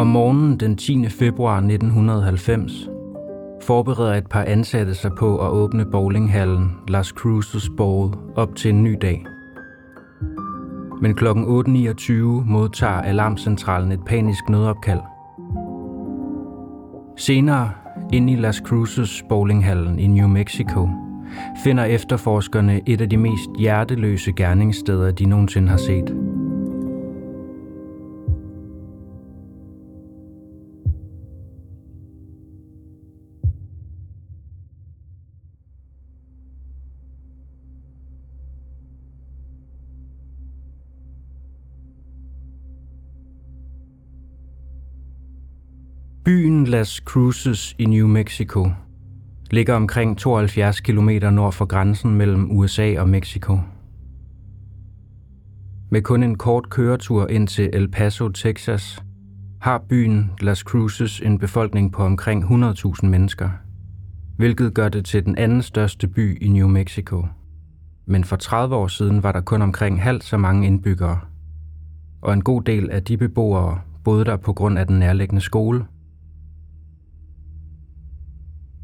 Om 0.00 0.06
morgenen 0.06 0.56
den 0.56 0.76
10. 0.76 1.08
februar 1.08 1.56
1990 1.56 2.88
forbereder 3.62 4.14
et 4.14 4.26
par 4.26 4.42
ansatte 4.42 4.94
sig 4.94 5.10
på 5.18 5.38
at 5.38 5.50
åbne 5.50 5.84
bowlinghallen 5.84 6.72
Las 6.88 7.06
Cruces 7.06 7.70
Bowl 7.76 8.14
op 8.36 8.56
til 8.56 8.70
en 8.70 8.82
ny 8.82 8.98
dag. 9.02 9.26
Men 11.00 11.14
kl. 11.14 11.26
8.29 11.26 12.12
modtager 12.46 13.00
alarmcentralen 13.00 13.92
et 13.92 14.00
panisk 14.06 14.48
nødopkald. 14.48 15.00
Senere, 17.16 17.70
inde 18.12 18.32
i 18.32 18.36
Las 18.36 18.56
Cruces 18.56 19.24
bowlinghallen 19.28 19.98
i 19.98 20.06
New 20.06 20.28
Mexico, 20.28 20.88
finder 21.64 21.84
efterforskerne 21.84 22.80
et 22.86 23.00
af 23.00 23.08
de 23.08 23.16
mest 23.16 23.50
hjerteløse 23.58 24.32
gerningssteder, 24.32 25.10
de 25.10 25.26
nogensinde 25.26 25.68
har 25.68 25.76
set– 25.76 26.16
Las 46.80 47.02
Cruces 47.04 47.74
i 47.78 47.84
New 47.84 48.06
Mexico 48.06 48.70
ligger 49.50 49.74
omkring 49.74 50.18
72 50.18 50.80
km 50.80 51.08
nord 51.32 51.52
for 51.52 51.64
grænsen 51.64 52.14
mellem 52.14 52.50
USA 52.50 52.94
og 52.98 53.08
Mexico. 53.08 53.58
Med 55.90 56.02
kun 56.02 56.22
en 56.22 56.38
kort 56.38 56.70
køretur 56.70 57.26
ind 57.26 57.48
til 57.48 57.70
El 57.72 57.88
Paso, 57.88 58.28
Texas, 58.28 59.02
har 59.60 59.84
byen 59.88 60.30
Las 60.40 60.58
Cruces 60.58 61.20
en 61.20 61.38
befolkning 61.38 61.92
på 61.92 62.02
omkring 62.04 62.44
100.000 62.44 63.06
mennesker, 63.06 63.50
hvilket 64.36 64.74
gør 64.74 64.88
det 64.88 65.04
til 65.04 65.24
den 65.24 65.38
anden 65.38 65.62
største 65.62 66.08
by 66.08 66.42
i 66.42 66.48
New 66.48 66.68
Mexico. 66.68 67.26
Men 68.06 68.24
for 68.24 68.36
30 68.36 68.76
år 68.76 68.86
siden 68.86 69.22
var 69.22 69.32
der 69.32 69.40
kun 69.40 69.62
omkring 69.62 70.02
halvt 70.02 70.24
så 70.24 70.36
mange 70.36 70.66
indbyggere, 70.66 71.20
og 72.20 72.32
en 72.32 72.44
god 72.44 72.62
del 72.62 72.90
af 72.90 73.04
de 73.04 73.16
beboere 73.16 73.80
boede 74.04 74.24
der 74.24 74.36
på 74.36 74.52
grund 74.52 74.78
af 74.78 74.86
den 74.86 74.98
nærliggende 74.98 75.40
skole– 75.40 75.84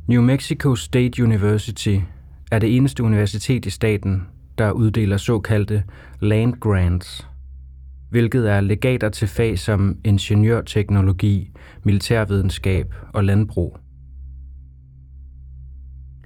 New 0.09 0.23
Mexico 0.23 0.75
State 0.75 1.23
University 1.23 1.99
er 2.53 2.59
det 2.59 2.77
eneste 2.77 3.03
universitet 3.03 3.67
i 3.67 3.71
staten, 3.71 4.27
der 4.59 4.71
uddeler 4.71 5.17
såkaldte 5.17 5.83
land 6.21 6.55
grants, 6.61 7.29
hvilket 8.11 8.51
er 8.51 8.61
legater 8.61 9.09
til 9.09 9.29
fag 9.29 9.59
som 9.59 9.97
ingeniørteknologi, 10.05 11.51
militærvidenskab 11.85 12.95
og 13.15 13.25
landbrug. 13.25 13.79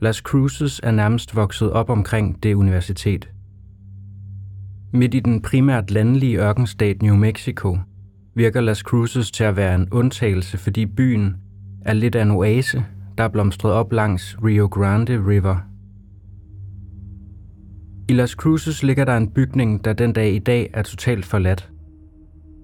Las 0.03 0.17
Cruces 0.17 0.81
er 0.83 0.91
nærmest 0.91 1.37
vokset 1.37 1.73
op 1.73 1.91
omkring 1.91 2.43
det 2.43 2.55
universitet. 2.55 3.31
Midt 4.93 5.15
i 5.15 5.21
den 5.21 5.43
primært 5.43 5.91
landlige 5.91 6.41
ørkenstat 6.41 7.03
New 7.03 7.17
Mexico 7.17 7.79
virker 8.35 8.61
Las 8.61 8.79
Cruces 8.79 9.31
til 9.31 9.45
at 9.45 9.57
være 9.57 9.75
en 9.75 9.89
undtagelse, 9.91 10.59
fordi 10.59 10.87
byen 10.87 11.37
er 11.85 11.93
lidt 11.93 12.15
af 12.15 12.23
en 12.23 12.31
oase 12.31 12.85
der 13.21 13.25
er 13.25 13.29
blomstret 13.29 13.73
op 13.73 13.93
langs 13.93 14.37
Rio 14.45 14.67
Grande 14.67 15.27
River. 15.27 15.57
I 18.09 18.13
Las 18.13 18.31
Cruces 18.31 18.83
ligger 18.83 19.05
der 19.05 19.17
en 19.17 19.31
bygning, 19.31 19.85
der 19.85 19.93
den 19.93 20.13
dag 20.13 20.33
i 20.33 20.39
dag 20.39 20.71
er 20.75 20.83
totalt 20.83 21.25
forladt. 21.25 21.71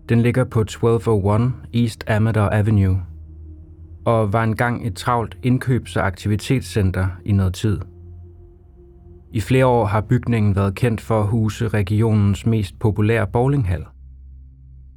Den 0.08 0.20
ligger 0.20 0.44
på 0.44 0.60
1201 0.60 1.52
East 1.74 2.04
Amador 2.10 2.48
Avenue 2.52 3.02
og 4.04 4.32
var 4.32 4.44
engang 4.44 4.86
et 4.86 4.94
travlt 4.94 5.38
indkøbs- 5.46 5.96
og 5.96 6.06
aktivitetscenter 6.06 7.06
i 7.24 7.32
noget 7.32 7.54
tid. 7.54 7.80
I 9.32 9.40
flere 9.40 9.66
år 9.66 9.86
har 9.86 10.00
bygningen 10.00 10.56
været 10.56 10.74
kendt 10.74 11.00
for 11.00 11.20
at 11.20 11.26
huse 11.26 11.68
regionens 11.68 12.46
mest 12.46 12.78
populære 12.78 13.26
bowlinghal. 13.26 13.84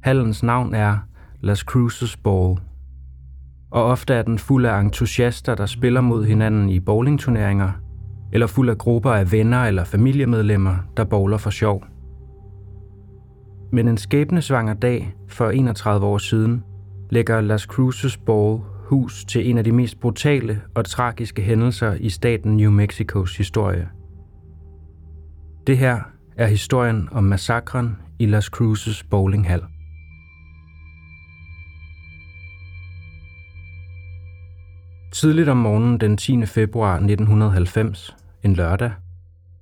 Hallens 0.02 0.42
navn 0.42 0.74
er 0.74 0.98
Las 1.40 1.58
Cruces 1.58 2.16
Bowl– 2.16 2.60
og 3.70 3.84
ofte 3.84 4.14
er 4.14 4.22
den 4.22 4.38
fuld 4.38 4.66
af 4.66 4.80
entusiaster, 4.80 5.54
der 5.54 5.66
spiller 5.66 6.00
mod 6.00 6.24
hinanden 6.24 6.68
i 6.68 6.80
bowlingturneringer, 6.80 7.72
eller 8.32 8.46
fuld 8.46 8.70
af 8.70 8.78
grupper 8.78 9.10
af 9.10 9.32
venner 9.32 9.64
eller 9.64 9.84
familiemedlemmer, 9.84 10.76
der 10.96 11.04
bowler 11.04 11.36
for 11.36 11.50
sjov. 11.50 11.84
Men 13.72 13.88
en 13.88 13.96
skæbnesvanger 13.96 14.74
dag 14.74 15.14
for 15.28 15.50
31 15.50 16.06
år 16.06 16.18
siden 16.18 16.64
lægger 17.10 17.40
Las 17.40 17.62
Cruces 17.62 18.16
Bowl 18.16 18.60
hus 18.90 19.24
til 19.24 19.50
en 19.50 19.58
af 19.58 19.64
de 19.64 19.72
mest 19.72 20.00
brutale 20.00 20.60
og 20.74 20.84
tragiske 20.84 21.42
hændelser 21.42 21.94
i 21.94 22.08
staten 22.08 22.56
New 22.56 22.70
Mexicos 22.70 23.36
historie. 23.36 23.88
Det 25.66 25.78
her 25.78 26.00
er 26.36 26.46
historien 26.46 27.08
om 27.12 27.24
massakren 27.24 27.96
i 28.18 28.26
Las 28.26 28.44
Cruces 28.44 29.04
bowlinghal. 29.04 29.62
Tidligt 35.12 35.48
om 35.48 35.56
morgenen 35.56 35.98
den 35.98 36.16
10. 36.16 36.46
februar 36.46 36.94
1990, 36.94 38.16
en 38.42 38.54
lørdag, 38.54 38.92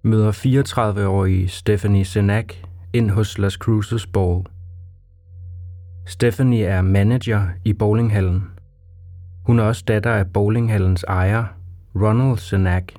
møder 0.02 0.32
34-årige 0.32 1.48
Stephanie 1.48 2.04
Senak 2.04 2.54
ind 2.92 3.10
hos 3.10 3.38
Las 3.38 3.52
Cruces 3.52 4.06
Ball. 4.06 4.42
Stephanie 6.06 6.64
er 6.64 6.82
manager 6.82 7.46
i 7.64 7.72
bowlinghallen. 7.72 8.44
Hun 9.46 9.58
er 9.58 9.62
også 9.62 9.84
datter 9.88 10.10
af 10.10 10.32
bowlinghallens 10.32 11.04
ejer, 11.08 11.44
Ronald 11.94 12.38
Senak. 12.38 12.92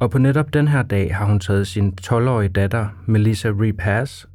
Og 0.00 0.10
på 0.10 0.18
netop 0.18 0.52
den 0.52 0.68
her 0.68 0.82
dag 0.82 1.16
har 1.16 1.24
hun 1.24 1.40
taget 1.40 1.66
sin 1.66 1.98
12-årige 2.00 2.48
datter, 2.48 2.88
Melissa 3.06 3.48
Repass, 3.48 4.28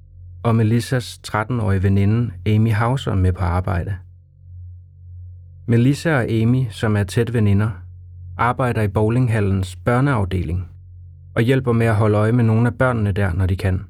og 0.44 0.56
Melissas 0.56 1.20
13-årige 1.28 1.84
veninde, 1.84 2.32
Amy 2.46 2.72
Hauser, 2.72 3.16
med 3.16 3.34
på 3.34 3.44
arbejde. 3.44 3.96
Melissa 5.66 6.16
og 6.16 6.30
Amy, 6.30 6.66
som 6.70 6.96
er 6.96 7.04
tæt 7.04 7.34
veninder, 7.34 7.70
arbejder 8.38 8.82
i 8.82 8.88
bowlinghallens 8.88 9.76
børneafdeling 9.76 10.68
og 11.36 11.42
hjælper 11.42 11.72
med 11.72 11.86
at 11.86 11.96
holde 11.96 12.18
øje 12.18 12.32
med 12.32 12.44
nogle 12.44 12.68
af 12.68 12.74
børnene 12.74 13.12
der, 13.12 13.34
når 13.34 13.46
de 13.46 13.56
kan. 13.56 13.86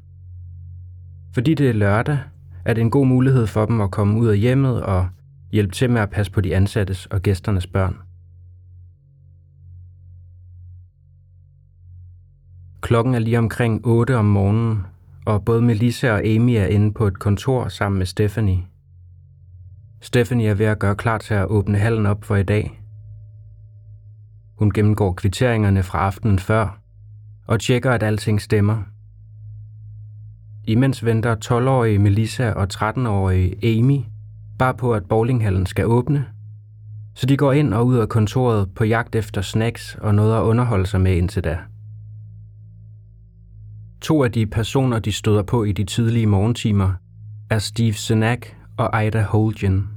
Fordi 1.33 1.53
det 1.53 1.69
er 1.69 1.73
lørdag, 1.73 2.19
er 2.65 2.73
det 2.73 2.81
en 2.81 2.91
god 2.91 3.05
mulighed 3.07 3.47
for 3.47 3.65
dem 3.65 3.81
at 3.81 3.91
komme 3.91 4.19
ud 4.19 4.27
af 4.27 4.37
hjemmet 4.37 4.83
og 4.83 5.07
hjælpe 5.51 5.73
til 5.73 5.89
med 5.89 6.01
at 6.01 6.09
passe 6.09 6.31
på 6.31 6.41
de 6.41 6.55
ansattes 6.55 7.05
og 7.05 7.21
gæsternes 7.21 7.67
børn. 7.67 7.95
Klokken 12.81 13.15
er 13.15 13.19
lige 13.19 13.37
omkring 13.37 13.81
8 13.85 14.17
om 14.17 14.25
morgenen, 14.25 14.85
og 15.25 15.45
både 15.45 15.61
Melissa 15.61 16.11
og 16.11 16.25
Amy 16.25 16.51
er 16.51 16.65
inde 16.65 16.93
på 16.93 17.07
et 17.07 17.19
kontor 17.19 17.67
sammen 17.67 17.97
med 17.97 18.05
Stephanie– 18.05 18.63
Stephanie 20.03 20.49
er 20.49 20.53
ved 20.53 20.65
at 20.65 20.79
gøre 20.79 20.95
klar 20.95 21.17
til 21.17 21.33
at 21.33 21.45
åbne 21.45 21.77
hallen 21.77 22.05
op 22.05 22.23
for 22.23 22.35
i 22.35 22.43
dag. 22.43 22.81
Hun 24.57 24.71
gennemgår 24.71 25.13
kvitteringerne 25.13 25.83
fra 25.83 25.99
aftenen 25.99 26.39
før 26.39 26.79
og 27.47 27.59
tjekker, 27.59 27.91
at 27.91 28.03
alting 28.03 28.41
stemmer. 28.41 28.83
Imens 30.63 31.05
venter 31.05 31.35
12-årige 31.45 31.99
Melissa 31.99 32.51
og 32.51 32.67
13-årige 32.73 33.79
Amy 33.79 33.99
bare 34.59 34.73
på, 34.73 34.93
at 34.93 35.05
bowlinghallen 35.05 35.65
skal 35.65 35.85
åbne, 35.85 36.25
så 37.15 37.25
de 37.25 37.37
går 37.37 37.51
ind 37.51 37.73
og 37.73 37.85
ud 37.85 37.97
af 37.97 38.09
kontoret 38.09 38.73
på 38.75 38.83
jagt 38.83 39.15
efter 39.15 39.41
snacks 39.41 39.95
og 40.01 40.15
noget 40.15 40.37
at 40.37 40.41
underholde 40.41 40.85
sig 40.85 41.01
med 41.01 41.15
indtil 41.15 41.43
da. 41.43 41.59
To 44.01 44.23
af 44.23 44.31
de 44.31 44.45
personer, 44.45 44.99
de 44.99 45.11
støder 45.11 45.43
på 45.43 45.63
i 45.63 45.71
de 45.71 45.83
tidlige 45.83 46.27
morgentimer, 46.27 46.93
er 47.49 47.59
Steve 47.59 47.93
Senak 47.93 48.47
og 48.77 49.05
Ida 49.05 49.21
Holgen. 49.21 49.89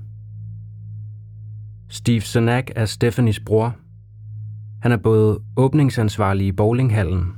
Steve 1.88 2.20
Sanak 2.20 2.70
er 2.76 2.84
Stephanies 2.84 3.40
bror. 3.40 3.76
Han 4.82 4.92
er 4.92 4.96
både 4.96 5.38
åbningsansvarlig 5.56 6.46
i 6.46 6.52
bowlinghallen 6.52 7.32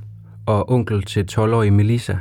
og 0.45 0.71
onkel 0.71 1.03
til 1.03 1.25
12-årige 1.31 1.71
Melissa. 1.71 2.17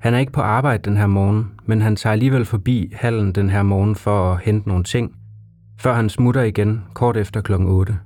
Han 0.00 0.14
er 0.14 0.18
ikke 0.18 0.32
på 0.32 0.40
arbejde 0.40 0.90
den 0.90 0.96
her 0.96 1.06
morgen, 1.06 1.50
men 1.66 1.80
han 1.82 1.96
tager 1.96 2.12
alligevel 2.12 2.44
forbi 2.44 2.92
hallen 2.92 3.32
den 3.32 3.50
her 3.50 3.62
morgen 3.62 3.94
for 3.94 4.32
at 4.32 4.40
hente 4.44 4.68
nogle 4.68 4.84
ting, 4.84 5.16
før 5.78 5.94
han 5.94 6.08
smutter 6.08 6.42
igen 6.42 6.82
kort 6.94 7.16
efter 7.16 7.40
kl. 7.40 7.52
8. 7.52 7.98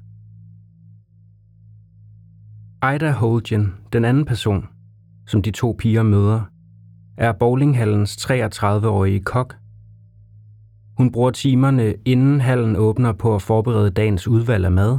Ida 2.94 3.10
Holgen, 3.10 3.74
den 3.92 4.04
anden 4.04 4.24
person, 4.24 4.66
som 5.26 5.42
de 5.42 5.50
to 5.50 5.76
piger 5.78 6.02
møder, 6.02 6.40
er 7.18 7.32
bowlinghallens 7.32 8.16
33-årige 8.30 9.20
kok, 9.20 9.54
hun 10.98 11.12
bruger 11.12 11.30
timerne 11.30 11.94
inden 12.04 12.40
hallen 12.40 12.76
åbner 12.76 13.12
på 13.12 13.34
at 13.34 13.42
forberede 13.42 13.90
dagens 13.90 14.28
udvalg 14.28 14.64
af 14.64 14.72
mad, 14.72 14.98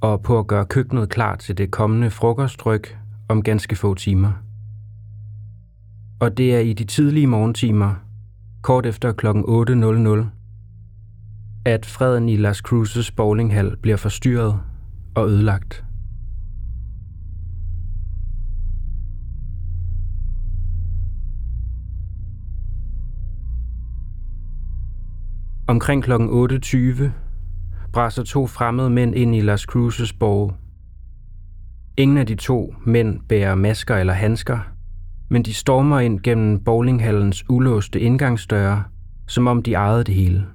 og 0.00 0.22
på 0.22 0.38
at 0.38 0.46
gøre 0.46 0.66
køkkenet 0.66 1.08
klar 1.08 1.36
til 1.36 1.58
det 1.58 1.70
kommende 1.70 2.10
frokostryk 2.10 2.98
om 3.28 3.42
ganske 3.42 3.76
få 3.76 3.94
timer. 3.94 4.32
Og 6.20 6.36
det 6.36 6.54
er 6.54 6.58
i 6.58 6.72
de 6.72 6.84
tidlige 6.84 7.26
morgentimer, 7.26 7.94
kort 8.62 8.86
efter 8.86 9.12
kl. 9.12 9.26
8.00, 9.26 10.26
at 11.64 11.86
freden 11.86 12.28
i 12.28 12.36
Las 12.36 12.56
Cruces 12.56 13.10
bowlinghal 13.10 13.76
bliver 13.76 13.96
forstyrret 13.96 14.60
og 15.14 15.28
ødelagt. 15.28 15.84
Omkring 25.72 26.04
kl. 26.04 26.12
8.20 26.12 27.02
bræser 27.92 28.22
to 28.22 28.46
fremmede 28.46 28.90
mænd 28.90 29.14
ind 29.14 29.34
i 29.34 29.40
Las 29.40 29.60
Cruces 29.60 30.12
borg. 30.12 30.54
Ingen 31.96 32.18
af 32.18 32.26
de 32.26 32.34
to 32.34 32.74
mænd 32.86 33.20
bærer 33.28 33.54
masker 33.54 33.96
eller 33.96 34.12
handsker, 34.12 34.58
men 35.30 35.42
de 35.42 35.54
stormer 35.54 36.00
ind 36.00 36.20
gennem 36.20 36.64
bowlinghallens 36.64 37.44
ulåste 37.48 38.00
indgangsdøre, 38.00 38.84
som 39.26 39.46
om 39.46 39.62
de 39.62 39.74
ejede 39.74 40.04
det 40.04 40.14
hele. 40.14 40.46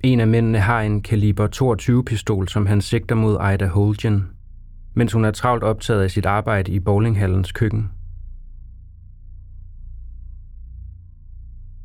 En 0.00 0.20
af 0.20 0.28
mændene 0.28 0.58
har 0.58 0.80
en 0.80 1.02
kaliber 1.02 1.46
22 1.46 2.04
pistol, 2.04 2.48
som 2.48 2.66
han 2.66 2.80
sigter 2.80 3.14
mod 3.14 3.52
Ida 3.54 3.66
Holgen, 3.66 4.28
mens 4.94 5.12
hun 5.12 5.24
er 5.24 5.30
travlt 5.30 5.64
optaget 5.64 6.02
af 6.02 6.10
sit 6.10 6.26
arbejde 6.26 6.72
i 6.72 6.80
bowlinghallens 6.80 7.52
køkken. 7.52 7.90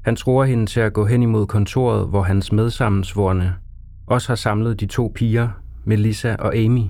Han 0.03 0.15
tror 0.15 0.45
hende 0.45 0.65
til 0.65 0.79
at 0.79 0.93
gå 0.93 1.05
hen 1.05 1.23
imod 1.23 1.45
kontoret, 1.45 2.07
hvor 2.07 2.21
hans 2.21 2.51
medsammensvorne 2.51 3.55
også 4.07 4.27
har 4.27 4.35
samlet 4.35 4.79
de 4.79 4.85
to 4.85 5.11
piger, 5.15 5.49
Melissa 5.83 6.35
og 6.35 6.55
Amy. 6.55 6.83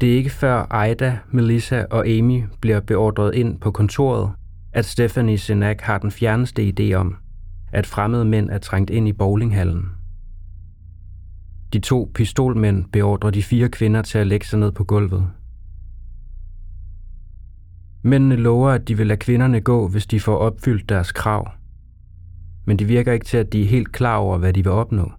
Det 0.00 0.12
er 0.12 0.16
ikke 0.16 0.30
før 0.30 0.84
Ida, 0.84 1.18
Melissa 1.30 1.84
og 1.90 2.08
Amy 2.08 2.44
bliver 2.60 2.80
beordret 2.80 3.34
ind 3.34 3.60
på 3.60 3.70
kontoret, 3.70 4.30
at 4.72 4.84
Stephanie 4.84 5.38
Sinak 5.38 5.80
har 5.80 5.98
den 5.98 6.10
fjerneste 6.10 6.72
idé 6.80 6.94
om, 6.94 7.16
at 7.72 7.86
fremmede 7.86 8.24
mænd 8.24 8.50
er 8.50 8.58
trængt 8.58 8.90
ind 8.90 9.08
i 9.08 9.12
bowlinghallen. 9.12 9.88
De 11.72 11.78
to 11.78 12.10
pistolmænd 12.14 12.84
beordrer 12.92 13.30
de 13.30 13.42
fire 13.42 13.68
kvinder 13.68 14.02
til 14.02 14.18
at 14.18 14.26
lægge 14.26 14.46
sig 14.46 14.58
ned 14.58 14.72
på 14.72 14.84
gulvet. 14.84 15.26
Mændene 18.06 18.36
lover, 18.36 18.70
at 18.70 18.88
de 18.88 18.96
vil 18.96 19.06
lade 19.06 19.18
kvinderne 19.18 19.60
gå, 19.60 19.88
hvis 19.88 20.06
de 20.06 20.20
får 20.20 20.36
opfyldt 20.36 20.88
deres 20.88 21.12
krav. 21.12 21.50
Men 22.64 22.78
det 22.78 22.88
virker 22.88 23.12
ikke 23.12 23.26
til, 23.26 23.36
at 23.36 23.52
de 23.52 23.62
er 23.62 23.66
helt 23.66 23.92
klar 23.92 24.16
over, 24.16 24.38
hvad 24.38 24.52
de 24.52 24.62
vil 24.62 24.72
opnå. 24.72 25.12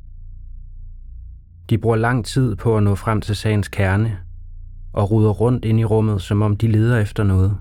De 1.69 1.77
bruger 1.77 1.95
lang 1.95 2.25
tid 2.25 2.55
på 2.55 2.77
at 2.77 2.83
nå 2.83 2.95
frem 2.95 3.21
til 3.21 3.35
sagens 3.35 3.67
kerne 3.67 4.17
og 4.93 5.11
ruder 5.11 5.29
rundt 5.29 5.65
ind 5.65 5.79
i 5.79 5.85
rummet, 5.85 6.21
som 6.21 6.41
om 6.41 6.57
de 6.57 6.67
leder 6.67 6.99
efter 6.99 7.23
noget. 7.23 7.57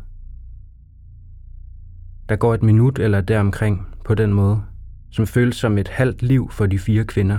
Der 2.28 2.36
går 2.36 2.54
et 2.54 2.62
minut 2.62 2.98
eller 2.98 3.20
deromkring 3.20 3.86
på 4.04 4.14
den 4.14 4.32
måde, 4.32 4.62
som 5.10 5.26
føles 5.26 5.56
som 5.56 5.78
et 5.78 5.88
halvt 5.88 6.22
liv 6.22 6.50
for 6.50 6.66
de 6.66 6.78
fire 6.78 7.04
kvinder. 7.04 7.38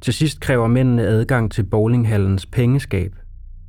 Til 0.00 0.14
sidst 0.14 0.40
kræver 0.40 0.66
mændene 0.66 1.02
adgang 1.02 1.52
til 1.52 1.62
bowlinghallens 1.62 2.46
pengeskab, 2.46 3.16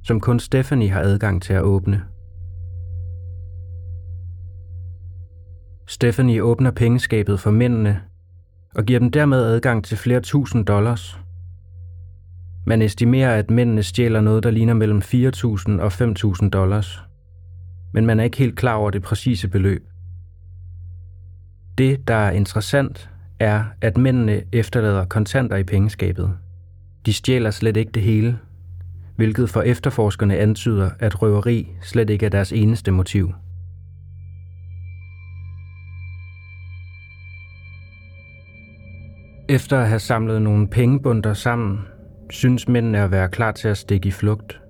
som 0.03 0.19
kun 0.19 0.39
Stephanie 0.39 0.89
har 0.89 1.01
adgang 1.01 1.41
til 1.41 1.53
at 1.53 1.61
åbne. 1.61 2.03
Stephanie 5.87 6.43
åbner 6.43 6.71
pengeskabet 6.71 7.39
for 7.39 7.51
mændene 7.51 8.01
og 8.75 8.83
giver 8.83 8.99
dem 8.99 9.11
dermed 9.11 9.43
adgang 9.43 9.85
til 9.85 9.97
flere 9.97 10.21
tusind 10.21 10.65
dollars. 10.65 11.19
Man 12.65 12.81
estimerer, 12.81 13.37
at 13.39 13.51
mændene 13.51 13.83
stjæler 13.83 14.21
noget, 14.21 14.43
der 14.43 14.51
ligner 14.51 14.73
mellem 14.73 14.97
4.000 14.97 15.81
og 15.81 15.87
5.000 15.87 16.49
dollars. 16.49 17.03
Men 17.93 18.05
man 18.05 18.19
er 18.19 18.23
ikke 18.23 18.37
helt 18.37 18.55
klar 18.55 18.75
over 18.75 18.91
det 18.91 19.01
præcise 19.01 19.47
beløb. 19.47 19.87
Det, 21.77 22.07
der 22.07 22.15
er 22.15 22.31
interessant, 22.31 23.09
er, 23.39 23.63
at 23.81 23.97
mændene 23.97 24.43
efterlader 24.51 25.05
kontanter 25.05 25.57
i 25.57 25.63
pengeskabet. 25.63 26.37
De 27.05 27.13
stjæler 27.13 27.51
slet 27.51 27.77
ikke 27.77 27.91
det 27.91 28.03
hele, 28.03 28.39
hvilket 29.23 29.49
for 29.49 29.61
efterforskerne 29.61 30.37
antyder, 30.37 30.89
at 30.99 31.21
røveri 31.21 31.67
slet 31.81 32.09
ikke 32.09 32.25
er 32.25 32.29
deres 32.29 32.51
eneste 32.51 32.91
motiv. 32.91 33.33
Efter 39.49 39.79
at 39.79 39.87
have 39.87 39.99
samlet 39.99 40.41
nogle 40.41 40.67
pengebunder 40.67 41.33
sammen, 41.33 41.79
synes 42.29 42.67
mændene 42.67 42.99
at 42.99 43.11
være 43.11 43.29
klar 43.29 43.51
til 43.51 43.67
at 43.67 43.77
stikke 43.77 44.07
i 44.07 44.11
flugt. 44.11 44.61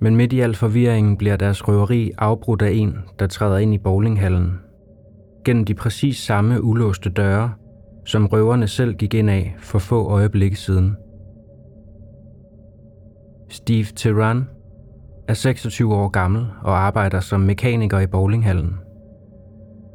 Men 0.00 0.16
midt 0.16 0.32
i 0.32 0.40
al 0.40 0.54
forvirringen 0.54 1.16
bliver 1.16 1.36
deres 1.36 1.68
røveri 1.68 2.12
afbrudt 2.18 2.62
af 2.62 2.70
en, 2.70 2.98
der 3.18 3.26
træder 3.26 3.58
ind 3.58 3.74
i 3.74 3.78
bowlinghallen. 3.78 4.60
Gennem 5.44 5.64
de 5.64 5.74
præcis 5.74 6.16
samme 6.16 6.62
ulåste 6.62 7.10
døre, 7.10 7.52
som 8.04 8.26
røverne 8.26 8.68
selv 8.68 8.94
gik 8.94 9.14
ind 9.14 9.30
af 9.30 9.56
for 9.58 9.78
få 9.78 10.08
øjeblikke 10.08 10.56
siden– 10.56 10.96
Steve 13.48 13.84
Teran 13.84 14.48
er 15.28 15.34
26 15.34 15.94
år 15.94 16.08
gammel 16.08 16.46
og 16.62 16.78
arbejder 16.78 17.20
som 17.20 17.40
mekaniker 17.40 17.98
i 17.98 18.06
bowlinghallen. 18.06 18.74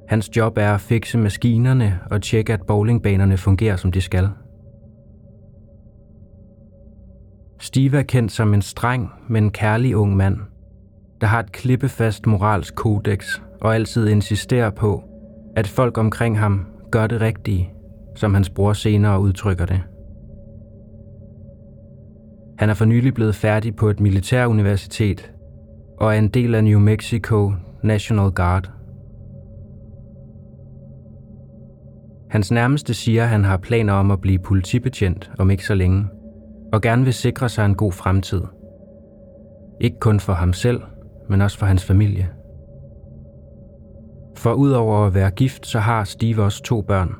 Hans 0.07 0.37
job 0.37 0.57
er 0.57 0.73
at 0.73 0.81
fikse 0.81 1.17
maskinerne 1.17 1.99
og 2.11 2.21
tjekke, 2.21 2.53
at 2.53 2.61
bowlingbanerne 2.67 3.37
fungerer, 3.37 3.75
som 3.75 3.91
de 3.91 4.01
skal. 4.01 4.29
Steve 7.59 7.97
er 7.97 8.03
kendt 8.03 8.31
som 8.31 8.53
en 8.53 8.61
streng, 8.61 9.09
men 9.27 9.51
kærlig 9.51 9.97
ung 9.97 10.15
mand, 10.15 10.37
der 11.21 11.27
har 11.27 11.39
et 11.39 11.51
klippefast 11.51 12.25
moralsk 12.25 12.75
kodex 12.75 13.41
og 13.61 13.75
altid 13.75 14.07
insisterer 14.07 14.69
på, 14.69 15.03
at 15.55 15.67
folk 15.67 15.97
omkring 15.97 16.39
ham 16.39 16.65
gør 16.91 17.07
det 17.07 17.21
rigtige, 17.21 17.73
som 18.15 18.33
hans 18.33 18.49
bror 18.49 18.73
senere 18.73 19.19
udtrykker 19.19 19.65
det. 19.65 19.81
Han 22.59 22.69
er 22.69 22.73
for 22.73 22.85
nylig 22.85 23.13
blevet 23.13 23.35
færdig 23.35 23.75
på 23.75 23.89
et 23.89 23.99
militæruniversitet 23.99 25.31
og 25.97 26.13
er 26.13 26.19
en 26.19 26.27
del 26.27 26.55
af 26.55 26.63
New 26.63 26.79
Mexico 26.79 27.51
National 27.83 28.31
Guard. 28.31 28.71
Hans 32.29 32.51
nærmeste 32.51 32.93
siger, 32.93 33.23
at 33.23 33.29
han 33.29 33.45
har 33.45 33.57
planer 33.57 33.93
om 33.93 34.11
at 34.11 34.21
blive 34.21 34.39
politibetjent 34.39 35.31
om 35.39 35.51
ikke 35.51 35.65
så 35.65 35.75
længe, 35.75 36.07
og 36.73 36.81
gerne 36.81 37.03
vil 37.03 37.13
sikre 37.13 37.49
sig 37.49 37.65
en 37.65 37.75
god 37.75 37.91
fremtid. 37.91 38.41
Ikke 39.81 39.99
kun 39.99 40.19
for 40.19 40.33
ham 40.33 40.53
selv, 40.53 40.81
men 41.29 41.41
også 41.41 41.57
for 41.57 41.65
hans 41.65 41.85
familie. 41.85 42.29
For 44.37 44.53
udover 44.53 45.05
at 45.05 45.13
være 45.13 45.31
gift, 45.31 45.67
så 45.67 45.79
har 45.79 46.03
Steve 46.03 46.43
også 46.43 46.63
to 46.63 46.81
børn. 46.81 47.15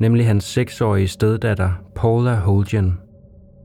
Nemlig 0.00 0.26
hans 0.26 0.44
seksårige 0.44 1.08
steddatter 1.08 1.70
Paula 1.94 2.34
Holgen 2.34 2.98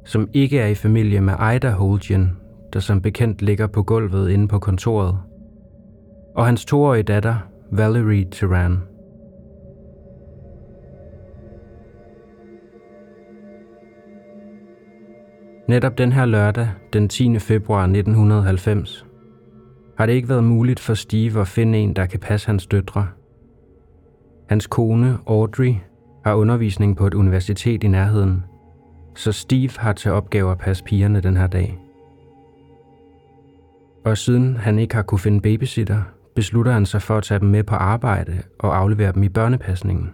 som 0.10 0.30
ikke 0.34 0.60
er 0.60 0.68
i 0.68 0.76
familie 0.76 1.22
med 1.22 1.34
Ida 1.56 1.70
Holgen, 1.70 2.38
der 2.74 2.80
som 2.80 3.02
bekendt 3.02 3.42
ligger 3.42 3.68
på 3.68 3.84
gulvet 3.84 4.30
inde 4.30 4.48
på 4.48 4.60
kontoret, 4.60 5.18
og 6.36 6.46
hans 6.46 6.66
toårige 6.66 7.04
datter, 7.04 7.36
Valerie 7.72 8.26
Turan. 8.26 8.78
Netop 15.68 15.98
den 15.98 16.12
her 16.12 16.26
lørdag, 16.26 16.70
den 16.94 17.10
10. 17.10 17.40
februar 17.40 17.84
1990, 17.84 19.06
har 19.98 20.06
det 20.06 20.14
ikke 20.14 20.30
været 20.30 20.44
muligt 20.44 20.80
for 20.80 20.94
Steve 20.94 21.42
at 21.42 21.48
finde 21.48 21.80
en, 21.80 21.94
der 21.96 22.06
kan 22.06 22.20
passe 22.20 22.48
hans 22.48 22.68
døtre. 22.68 23.08
Hans 24.50 24.68
kone, 24.68 25.18
Audrey, 25.28 25.74
har 26.26 26.34
undervisning 26.34 26.98
på 26.98 27.08
et 27.08 27.14
universitet 27.14 27.84
i 27.84 27.88
nærheden, 27.88 28.44
så 29.20 29.32
Steve 29.32 29.72
har 29.78 29.94
til 29.94 30.12
opgave 30.12 30.52
at 30.52 30.58
passe 30.58 30.84
pigerne 30.84 31.22
den 31.22 31.38
her 31.38 31.48
dag. 31.48 31.80
Og 34.06 34.18
siden 34.18 34.58
han 34.58 34.80
ikke 34.80 34.96
har 34.96 35.02
kunne 35.02 35.20
finde 35.20 35.42
babysitter, 35.42 36.02
beslutter 36.36 36.72
han 36.72 36.86
sig 36.86 37.02
for 37.02 37.18
at 37.18 37.24
tage 37.24 37.40
dem 37.40 37.50
med 37.50 37.64
på 37.64 37.76
arbejde 37.76 38.42
og 38.60 38.78
aflevere 38.78 39.12
dem 39.12 39.24
i 39.24 39.30
børnepasningen. 39.30 40.14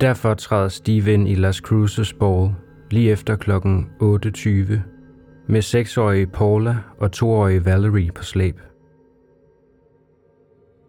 Derfor 0.00 0.34
træder 0.34 0.68
Steve 0.68 1.12
ind 1.12 1.28
i 1.28 1.34
Las 1.34 1.56
Cruces 1.56 2.12
Ball 2.12 2.50
lige 2.90 3.10
efter 3.10 3.36
kl. 3.36 3.50
8.20 3.50 3.58
med 5.48 5.62
6-årige 5.62 6.26
Paula 6.26 6.76
og 6.98 7.10
2-årige 7.16 7.64
Valerie 7.64 8.12
på 8.12 8.22
slæb. 8.22 8.60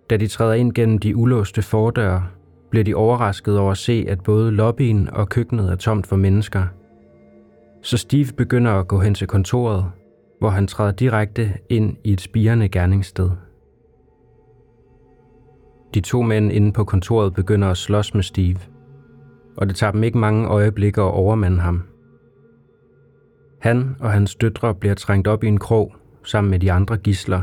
Da 0.10 0.18
de 0.18 0.28
træder 0.28 0.54
ind 0.54 0.74
gennem 0.74 0.98
de 0.98 1.16
ulåste 1.16 1.62
fordøre, 1.62 2.28
bliver 2.70 2.84
de 2.84 2.96
overrasket 2.96 3.60
over 3.60 3.72
at 3.72 3.78
se, 3.78 4.06
at 4.08 4.24
både 4.24 4.52
lobbyen 4.52 5.10
og 5.10 5.30
køkkenet 5.30 5.72
er 5.72 5.76
tomt 5.76 6.08
for 6.08 6.16
mennesker. 6.16 6.64
Så 7.82 7.98
Steve 7.98 8.28
begynder 8.38 8.72
at 8.72 8.88
gå 8.88 9.00
hen 9.00 9.14
til 9.14 9.28
kontoret, 9.28 9.86
hvor 10.40 10.50
han 10.50 10.68
træder 10.68 10.92
direkte 10.92 11.54
ind 11.70 11.98
i 12.04 12.14
et 12.14 12.22
spirende 12.22 12.70
gerningssted. 12.70 13.30
De 15.94 16.02
to 16.02 16.22
mænd 16.22 16.52
inde 16.52 16.72
på 16.72 16.84
kontoret 16.84 17.34
begynder 17.34 17.68
at 17.68 17.78
slås 17.78 18.14
med 18.14 18.24
Steve, 18.24 18.60
og 19.58 19.68
det 19.68 19.76
tager 19.76 19.92
dem 19.92 20.04
ikke 20.04 20.18
mange 20.18 20.48
øjeblikke 20.48 21.02
at 21.02 21.12
overmande 21.12 21.60
ham. 21.60 21.84
Han 23.60 23.96
og 24.00 24.12
hans 24.12 24.36
døtre 24.36 24.76
bliver 24.76 24.96
trængt 24.96 25.28
op 25.28 25.44
i 25.44 25.48
en 25.48 25.58
krog 25.58 25.96
sammen 26.24 26.52
med 26.52 26.60
de 26.60 26.72
andre 26.72 26.98
gisler. 26.98 27.42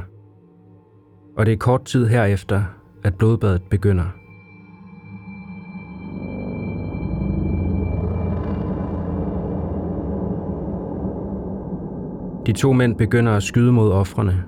Og 1.37 1.47
det 1.47 1.52
er 1.52 1.56
kort 1.56 1.85
tid 1.85 2.06
herefter, 2.06 2.62
at 3.04 3.14
blodbadet 3.14 3.62
begynder. 3.71 4.25
De 12.47 12.53
to 12.53 12.73
mænd 12.73 12.97
begynder 12.97 13.33
at 13.33 13.43
skyde 13.43 13.73
mod 13.73 13.91
ofrene. 13.91 14.45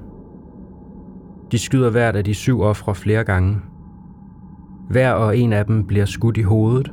De 1.53 1.59
skyder 1.59 1.91
hvert 1.91 2.17
af 2.17 2.25
de 2.25 2.35
syv 2.35 2.61
ofre 2.61 2.95
flere 2.95 3.25
gange. 3.25 3.57
Hver 4.91 5.13
og 5.13 5.39
en 5.39 5.53
af 5.53 5.67
dem 5.67 5.87
bliver 5.87 6.05
skudt 6.05 6.37
i 6.37 6.43
hovedet, 6.43 6.93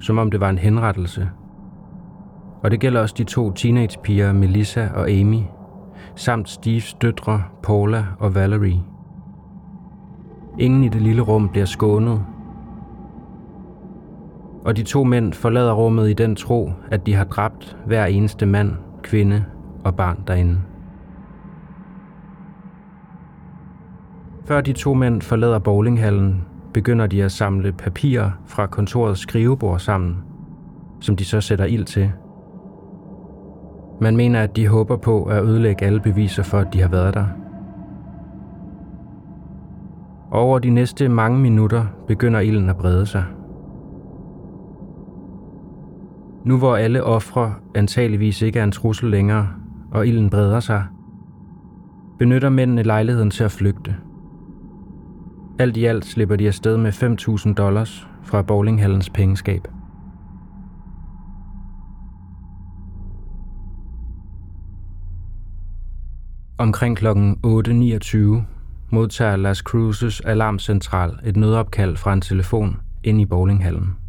som 0.00 0.18
om 0.18 0.30
det 0.30 0.40
var 0.40 0.50
en 0.50 0.58
henrettelse. 0.58 1.30
Og 2.62 2.70
det 2.70 2.80
gælder 2.80 3.00
også 3.00 3.14
de 3.18 3.24
to 3.24 3.52
teenagepiger 3.52 4.32
Melissa 4.32 4.88
og 4.94 5.10
Amy, 5.10 5.40
samt 6.14 6.48
Steves 6.48 6.94
døtre 6.94 7.42
Paula 7.62 8.04
og 8.18 8.34
Valerie. 8.34 8.82
Ingen 10.58 10.84
i 10.84 10.88
det 10.88 11.02
lille 11.02 11.22
rum 11.22 11.48
bliver 11.48 11.66
skånet, 11.66 12.22
og 14.64 14.76
de 14.76 14.82
to 14.82 15.04
mænd 15.04 15.32
forlader 15.32 15.72
rummet 15.72 16.10
i 16.10 16.12
den 16.12 16.36
tro, 16.36 16.70
at 16.90 17.06
de 17.06 17.14
har 17.14 17.24
dræbt 17.24 17.76
hver 17.86 18.06
eneste 18.06 18.46
mand, 18.46 18.72
kvinde 19.06 19.44
og 19.84 19.96
barn 19.96 20.18
derinde. 20.26 20.58
Før 24.44 24.60
de 24.60 24.72
to 24.72 24.94
mænd 24.94 25.22
forlader 25.22 25.58
bowlinghallen, 25.58 26.44
begynder 26.74 27.06
de 27.06 27.24
at 27.24 27.32
samle 27.32 27.72
papirer 27.72 28.30
fra 28.46 28.66
kontorets 28.66 29.20
skrivebord 29.20 29.78
sammen, 29.78 30.16
som 31.00 31.16
de 31.16 31.24
så 31.24 31.40
sætter 31.40 31.64
ild 31.64 31.84
til. 31.84 32.12
Man 34.00 34.16
mener, 34.16 34.42
at 34.42 34.56
de 34.56 34.68
håber 34.68 34.96
på 34.96 35.24
at 35.24 35.44
ødelægge 35.44 35.84
alle 35.84 36.00
beviser 36.00 36.42
for, 36.42 36.58
at 36.58 36.72
de 36.72 36.80
har 36.80 36.88
været 36.88 37.14
der. 37.14 37.26
Over 40.30 40.58
de 40.58 40.70
næste 40.70 41.08
mange 41.08 41.38
minutter 41.38 41.86
begynder 42.06 42.40
ilden 42.40 42.68
at 42.68 42.76
brede 42.76 43.06
sig. 43.06 43.24
Nu 46.46 46.58
hvor 46.58 46.76
alle 46.76 47.04
ofre 47.04 47.54
antageligvis 47.74 48.42
ikke 48.42 48.58
er 48.58 48.64
en 48.64 48.72
trussel 48.72 49.10
længere, 49.10 49.48
og 49.90 50.06
ilden 50.06 50.30
breder 50.30 50.60
sig, 50.60 50.84
benytter 52.18 52.48
mændene 52.48 52.82
lejligheden 52.82 53.30
til 53.30 53.44
at 53.44 53.50
flygte. 53.50 53.96
Alt 55.58 55.76
i 55.76 55.84
alt 55.84 56.04
slipper 56.04 56.36
de 56.36 56.46
afsted 56.46 56.76
med 56.76 56.92
5.000 56.92 57.54
dollars 57.54 58.08
fra 58.22 58.42
bowlinghallens 58.42 59.10
pengeskab. 59.10 59.68
Omkring 66.58 66.96
kl. 66.96 67.06
8.29 67.06 68.18
modtager 68.90 69.36
Las 69.36 69.58
Cruces 69.58 70.20
alarmcentral 70.20 71.18
et 71.24 71.36
nødopkald 71.36 71.96
fra 71.96 72.12
en 72.12 72.20
telefon 72.20 72.76
ind 73.04 73.20
i 73.20 73.24
bowlinghallen. 73.24 74.05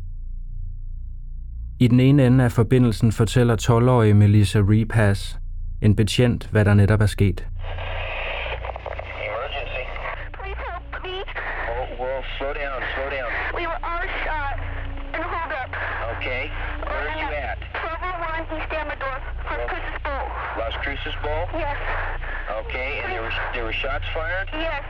I 1.79 1.87
den 1.87 1.99
ene 1.99 2.25
ende 2.25 2.43
af 2.43 2.51
forbindelsen 2.51 3.11
fortæller 3.11 3.55
12-årige 3.69 4.13
Melissa 4.13 4.59
Repass 4.59 5.39
en 5.81 5.95
betjent, 5.95 6.47
hvad 6.51 6.65
der 6.65 6.73
netop 6.73 7.01
er 7.01 7.05
sket. 7.05 7.47
Emergency. 9.27 9.83
Please 10.37 10.59
help 10.69 11.03
me. 11.05 11.17
Oh, 11.73 11.85
whoa, 11.99 12.19
slow 12.37 12.53
down, 12.63 12.79
slow 12.95 13.07
down. 13.17 13.29
We 13.59 13.63
were 13.71 13.81
all 13.91 14.05
shot 14.25 14.55
and 15.15 15.23
hold 15.33 15.51
up. 15.63 15.71
Okay. 16.13 16.43
Where 16.89 17.03
are 17.11 17.17
you 17.23 17.29
at? 17.49 17.57
1201 17.73 18.57
East 18.57 18.71
Amador, 18.81 19.17
from 19.47 19.57
Well- 19.59 19.69
Chris's 19.71 19.99
Bowl. 20.07 20.25
Las 20.61 20.75
Cruces 20.83 21.15
Bowl? 21.25 21.43
Yes, 21.65 21.79
Okay, 22.61 22.89
and 23.03 23.09
there 23.13 23.23
were 23.27 23.35
there 23.53 23.65
were 23.69 23.77
shots 23.83 24.07
fired? 24.17 24.47
yes. 24.67 24.83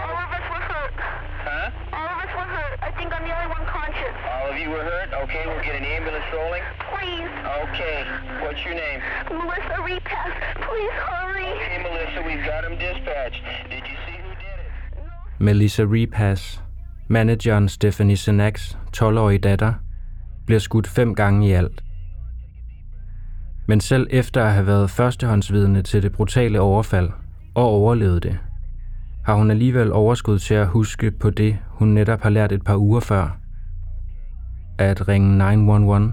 All 0.00 0.16
of 0.24 0.30
us 0.38 0.44
were 0.52 0.64
hurt. 0.72 0.94
Huh? 1.48 1.68
All 1.98 2.08
of 2.14 2.18
us 2.23 2.23
were 2.44 2.52
hurt. 2.56 2.78
I 2.82 2.90
think 2.98 3.08
I'm 3.16 3.24
the 3.28 3.34
only 3.38 3.50
one 3.56 3.66
conscious. 3.66 4.14
All 4.34 4.46
of 4.52 4.56
you 4.62 4.68
were 4.70 4.84
hurt? 4.84 5.08
Okay, 5.24 5.42
we'll 5.46 5.64
get 5.68 5.74
an 5.80 5.84
ambulance 5.96 6.28
rolling. 6.38 6.62
Please, 6.92 7.30
Okay. 7.64 7.98
What's 8.44 8.62
your 8.64 8.74
name? 8.74 9.00
Melissa 9.30 9.76
Repass, 9.88 10.32
please 10.68 10.96
hurry. 11.10 11.50
Hey, 11.64 11.78
Melissa, 11.86 12.20
we've 12.28 12.44
got 12.50 12.62
him 12.68 12.78
dispatched. 12.78 13.42
Did 13.70 13.84
you 13.90 13.96
see 14.06 14.16
who 14.24 14.30
did 14.44 14.58
it? 14.64 15.40
Melissa 15.40 15.86
Repass, 15.86 16.62
manageren 17.08 17.68
Stephanie 17.68 18.16
Senaks 18.16 18.78
12-årige 18.96 19.38
datter, 19.38 19.72
bliver 20.46 20.58
skudt 20.60 20.86
fem 20.86 21.14
gange 21.14 21.48
i 21.48 21.52
alt. 21.52 21.82
Men 23.66 23.80
selv 23.80 24.06
efter 24.10 24.44
at 24.44 24.52
have 24.52 24.66
været 24.66 24.90
førstehåndsvidne 24.90 25.82
til 25.82 26.02
det 26.02 26.12
brutale 26.12 26.60
overfald 26.60 27.10
og 27.54 27.64
overlevet 27.64 28.22
det, 28.22 28.38
har 29.24 29.34
hun 29.34 29.50
alligevel 29.50 29.92
overskud 29.92 30.38
til 30.38 30.54
at 30.54 30.66
huske 30.66 31.10
på 31.10 31.30
det, 31.30 31.58
hun 31.68 31.88
netop 31.88 32.22
har 32.22 32.30
lært 32.30 32.52
et 32.52 32.64
par 32.64 32.76
uger 32.76 33.00
før. 33.00 33.36
At 34.78 35.08
ringe 35.08 35.38
911, 35.38 36.12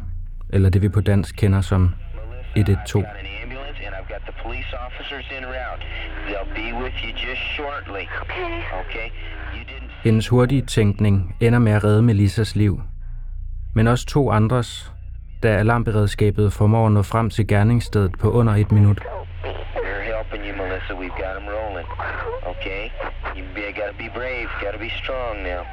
eller 0.49 0.69
det 0.69 0.81
vi 0.81 0.89
på 0.89 1.01
dansk 1.01 1.35
kender 1.35 1.61
som 1.61 1.81
Melissa, 1.81 2.71
112. 2.71 3.05
I've 3.05 3.07
got 3.07 3.19
an 3.19 3.25
ambulance 3.43 3.79
and 3.85 3.95
I've 3.95 4.09
got 4.13 4.21
the 4.25 4.35
police 4.43 4.71
officers 4.85 5.25
en 5.37 5.45
route. 5.45 5.83
They'll 6.27 6.55
be 6.55 6.83
with 6.83 6.95
you 7.03 7.11
just 7.27 7.41
shortly. 7.55 8.03
Okay. 8.21 8.53
Okay? 8.81 9.07
You 9.55 9.63
didn't 9.71 9.91
Hendes 10.03 10.27
hurtige 10.27 10.61
tænkning 10.61 11.35
ender 11.39 11.59
med 11.59 11.71
at 11.71 11.83
redde 11.83 12.01
Melissas 12.01 12.55
liv, 12.55 12.81
men 13.75 13.87
også 13.87 14.05
to 14.05 14.31
andres, 14.31 14.93
da 15.43 15.47
alarmberedskabet 15.47 16.53
formår 16.53 16.85
at 16.85 16.91
nå 16.91 17.01
frem 17.01 17.29
til 17.29 17.47
gerningsstedet 17.47 18.11
på 18.19 18.31
under 18.31 18.53
et 18.55 18.71
minut. 18.71 19.01
You, 20.89 20.95
Melissa. 20.95 20.95
We've 20.95 21.17
got 21.21 21.33
them 21.35 21.47
rolling. 21.47 21.85
Okay? 22.45 22.91
You 23.35 23.43
be, 23.53 23.71
gotta 23.71 23.93
be 23.93 24.09
brave. 24.09 24.50
Gotta 24.61 24.77
be 24.77 24.89
strong 25.03 25.43
now. 25.43 25.65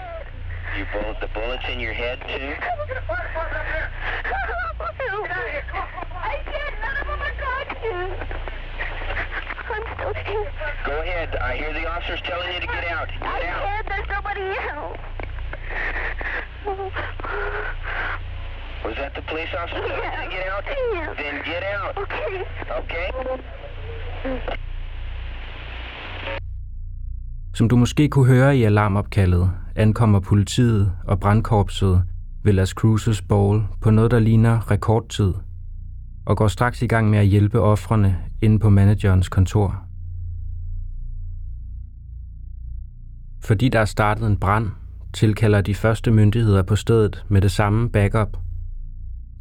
Your 0.77 0.87
bullet, 0.93 1.21
the 1.21 1.29
bullets 1.29 1.65
in 1.71 1.81
your 1.81 1.93
head 1.93 2.21
too. 2.21 2.55
I 6.21 6.37
can't. 6.45 6.81
None 6.81 6.97
of 7.01 7.07
them 7.07 7.21
are 7.21 7.33
conscious. 7.41 8.13
I'm 9.71 9.85
still 9.95 10.15
here. 10.25 10.53
Go 10.87 11.01
ahead. 11.01 11.37
I 11.37 11.57
hear 11.57 11.73
the 11.73 11.87
officers 11.89 12.21
telling 12.25 12.53
you 12.55 12.61
to 12.61 12.67
get 12.67 12.87
out. 12.89 13.09
I 13.21 13.41
Get 13.41 13.49
out. 13.49 13.63
can't. 13.65 13.87
There's 13.89 14.09
nobody 14.09 14.43
else. 14.69 14.99
Was 18.85 18.97
that 18.97 19.15
the 19.15 19.23
police 19.23 19.49
officer 19.59 19.81
telling 19.81 19.91
you 19.91 20.01
to 20.01 20.37
get 20.37 20.49
out? 20.49 20.65
Yes. 20.93 21.17
Then 21.17 21.43
get 21.45 21.63
out. 21.63 21.97
Okay. 21.97 22.45
Okay? 22.71 23.11
Som 27.59 27.69
du 27.69 27.77
måske 27.77 28.09
kunne 28.09 28.27
høre 28.27 28.57
i 28.57 28.63
alarmopkaldet, 28.63 29.51
ankommer 29.77 30.21
politiet 30.21 30.93
og 31.05 31.21
brandkorpset 31.21 32.03
ved 32.45 32.53
Las 32.53 32.69
Cruces 32.69 33.23
Ball 33.23 33.63
på 33.81 33.91
noget, 33.91 34.11
der 34.11 34.19
ligner 34.19 34.71
rekordtid, 34.71 35.33
og 36.27 36.37
går 36.37 36.49
straks 36.49 36.83
i 36.83 36.87
gang 36.87 37.11
med 37.11 37.19
at 37.19 37.27
hjælpe 37.27 37.61
ofrene 37.61 38.19
inde 38.43 38.59
på 38.59 38.71
managerens 38.71 39.29
kontor. 39.29 39.83
Fordi 43.45 43.69
der 43.69 43.81
er 43.81 43.85
startet 43.85 44.27
en 44.27 44.37
brand, 44.37 44.69
tilkalder 45.13 45.61
de 45.61 45.75
første 45.75 46.11
myndigheder 46.11 46.63
på 46.63 46.77
stedet 46.77 47.25
med 47.29 47.41
det 47.41 47.51
samme 47.51 47.91
backup, 47.91 48.37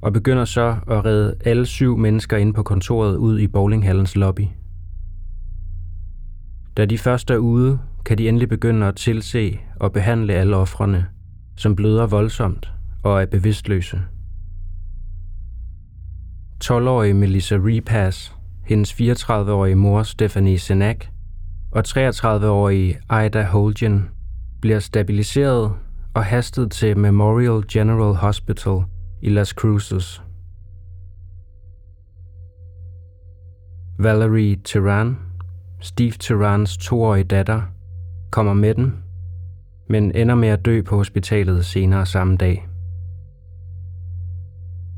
og 0.01 0.13
begynder 0.13 0.45
så 0.45 0.75
at 0.87 1.05
redde 1.05 1.35
alle 1.45 1.65
syv 1.65 1.97
mennesker 1.97 2.37
inde 2.37 2.53
på 2.53 2.63
kontoret 2.63 3.15
ud 3.15 3.39
i 3.39 3.47
bowlinghallens 3.47 4.15
lobby. 4.15 4.45
Da 6.77 6.85
de 6.85 6.97
først 6.97 7.31
er 7.31 7.37
ude, 7.37 7.79
kan 8.05 8.17
de 8.17 8.29
endelig 8.29 8.49
begynde 8.49 8.85
at 8.85 8.95
tilse 8.95 9.59
og 9.75 9.91
behandle 9.91 10.33
alle 10.33 10.55
ofrene, 10.55 11.05
som 11.55 11.75
bløder 11.75 12.07
voldsomt 12.07 12.73
og 13.03 13.21
er 13.21 13.25
bevidstløse. 13.25 14.01
12-årige 16.63 17.13
Melissa 17.13 17.55
Repass, 17.55 18.35
hendes 18.65 18.93
34-årige 18.93 19.75
mor 19.75 20.03
Stephanie 20.03 20.59
Senak 20.59 21.05
og 21.71 21.83
33-årige 21.87 22.99
Ida 23.25 23.43
Holgen 23.43 24.09
bliver 24.61 24.79
stabiliseret 24.79 25.71
og 26.13 26.25
hastet 26.25 26.71
til 26.71 26.97
Memorial 26.97 27.63
General 27.71 28.15
Hospital 28.15 28.79
i 29.21 29.29
Las 29.29 29.49
Cruces. 29.49 30.21
Valerie 33.99 34.55
Tehran, 34.63 35.26
Steve 35.79 36.11
Terrans 36.11 36.77
toårige 36.77 37.23
datter, 37.23 37.61
kommer 38.31 38.53
med 38.53 38.75
dem, 38.75 38.93
men 39.89 40.11
ender 40.15 40.35
med 40.35 40.49
at 40.49 40.65
dø 40.65 40.81
på 40.81 40.95
hospitalet 40.95 41.65
senere 41.65 42.05
samme 42.05 42.37
dag. 42.37 42.67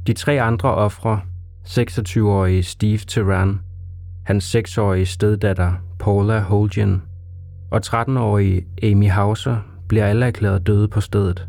De 0.08 0.14
tre 0.14 0.42
andre 0.42 0.70
ofre, 0.70 1.22
26-årige 1.68 2.64
Steve 2.64 2.98
Terran, 2.98 3.60
hans 4.26 4.56
6-årige 4.56 5.06
steddatter 5.06 5.74
Paula 6.00 6.40
Holgen 6.40 7.02
og 7.72 7.82
13-årige 7.86 8.66
Amy 8.84 9.10
Hauser, 9.10 9.58
bliver 9.88 10.06
alle 10.06 10.26
erklæret 10.26 10.68
døde 10.68 10.88
på 10.88 11.02
stedet. 11.02 11.48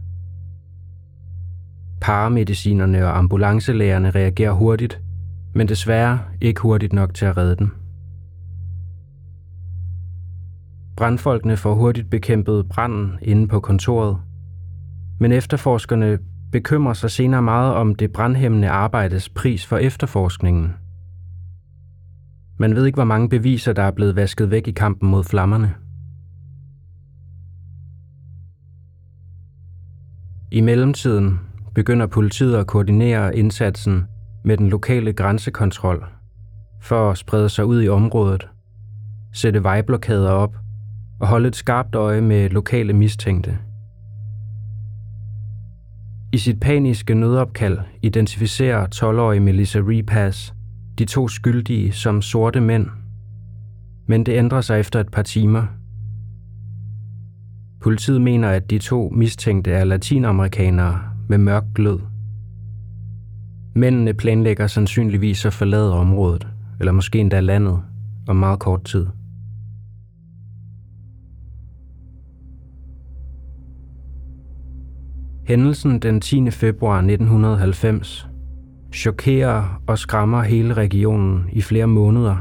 Paramedicinerne 2.01 3.07
og 3.07 3.19
ambulancelægerne 3.19 4.11
reagerer 4.11 4.53
hurtigt 4.53 5.01
men 5.53 5.69
desværre 5.69 6.21
ikke 6.41 6.61
hurtigt 6.61 6.93
nok 6.93 7.15
til 7.15 7.25
at 7.25 7.37
redde 7.37 7.57
dem. 7.57 7.80
Brandfolkene 11.01 11.57
får 11.57 11.75
hurtigt 11.75 12.11
bekæmpet 12.11 12.69
branden 12.69 13.19
inde 13.23 13.49
på 13.49 13.61
kontoret, 13.61 14.19
men 15.21 15.33
efterforskerne 15.33 16.19
bekymrer 16.53 16.93
sig 16.93 17.11
senere 17.11 17.43
meget 17.43 17.75
om 17.75 17.95
det 17.95 18.13
brandhæmmende 18.13 18.69
arbejdes 18.69 19.29
pris 19.29 19.67
for 19.67 19.77
efterforskningen. 19.77 20.75
Man 22.59 22.75
ved 22.75 22.87
ikke, 22.87 22.97
hvor 22.97 23.05
mange 23.05 23.29
beviser, 23.29 23.73
der 23.73 23.83
er 23.83 23.91
blevet 23.91 24.17
vasket 24.17 24.51
væk 24.51 24.69
i 24.69 24.71
kampen 24.71 25.11
mod 25.11 25.25
flammerne. 25.25 25.75
I 30.51 30.61
mellemtiden 30.61 31.41
begynder 31.75 32.07
politiet 32.07 32.57
at 32.57 32.67
koordinere 32.67 33.37
indsatsen 33.37 34.05
med 34.45 34.57
den 34.57 34.69
lokale 34.69 35.13
grænsekontrol 35.13 36.05
for 36.83 37.11
at 37.11 37.19
sprede 37.19 37.49
sig 37.49 37.67
ud 37.67 37.83
i 37.83 37.89
området, 37.89 38.49
sætte 39.33 39.63
vejblokader 39.63 40.31
op 40.31 40.57
og 41.21 41.29
holde 41.29 41.49
et 41.49 41.57
skarpt 41.57 41.95
øje 41.95 42.21
med 42.21 42.49
lokale 42.49 42.93
mistænkte. 42.93 43.59
I 46.33 46.39
sit 46.39 46.61
paniske 46.61 47.15
nødopkald 47.15 47.79
identificerer 48.03 48.87
12-årige 48.95 49.41
Melissa 49.41 49.79
Repass 49.79 50.55
de 50.99 51.05
to 51.05 51.29
skyldige 51.29 51.93
som 51.93 52.23
sorte 52.23 52.61
mænd, 52.61 52.87
men 54.07 54.27
det 54.27 54.33
ændrer 54.33 54.61
sig 54.61 54.81
efter 54.81 55.01
et 55.01 55.11
par 55.11 55.23
timer. 55.23 55.67
Politiet 57.81 58.21
mener, 58.21 58.49
at 58.49 58.71
de 58.71 58.79
to 58.79 59.09
mistænkte 59.09 59.71
er 59.71 59.85
latinamerikanere 59.85 61.01
med 61.29 61.39
mørk 61.39 61.65
glød. 61.75 62.01
Mændene 63.75 64.15
planlægger 64.15 64.67
sandsynligvis 64.67 65.47
at 65.47 65.53
forlade 65.53 65.95
området, 65.95 66.47
eller 66.81 66.93
måske 66.93 67.19
endda 67.19 67.41
landet, 67.41 67.83
om 68.29 68.37
meget 68.37 68.59
kort 68.59 68.85
tid. 68.85 69.07
Hændelsen 75.45 75.99
den 75.99 76.21
10. 76.21 76.51
februar 76.51 76.97
1990 76.97 78.27
chokerer 78.95 79.83
og 79.87 79.99
skræmmer 79.99 80.43
hele 80.43 80.75
regionen 80.75 81.49
i 81.53 81.63
flere 81.63 81.87
måneder 81.87 82.37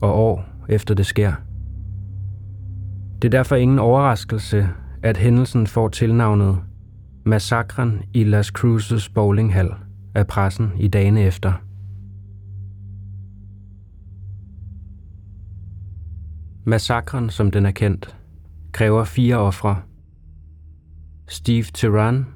og 0.00 0.14
år 0.14 0.44
efter 0.68 0.94
det 0.94 1.06
sker. 1.06 1.32
Det 3.22 3.34
er 3.34 3.38
derfor 3.38 3.56
ingen 3.56 3.78
overraskelse, 3.78 4.68
at 5.02 5.16
hændelsen 5.16 5.66
får 5.66 5.88
tilnavnet 5.88 6.58
Massakren 7.24 8.02
i 8.14 8.24
Las 8.24 8.46
Cruces 8.46 9.08
bowlinghal 9.08 9.70
af 10.14 10.26
pressen 10.26 10.72
i 10.78 10.88
dagene 10.88 11.22
efter. 11.22 11.52
Massakren, 16.64 17.30
som 17.30 17.50
den 17.50 17.66
er 17.66 17.70
kendt, 17.70 18.16
kræver 18.72 19.04
fire 19.04 19.36
ofre. 19.36 19.76
Steve 21.28 21.62
Tyran, 21.62 22.26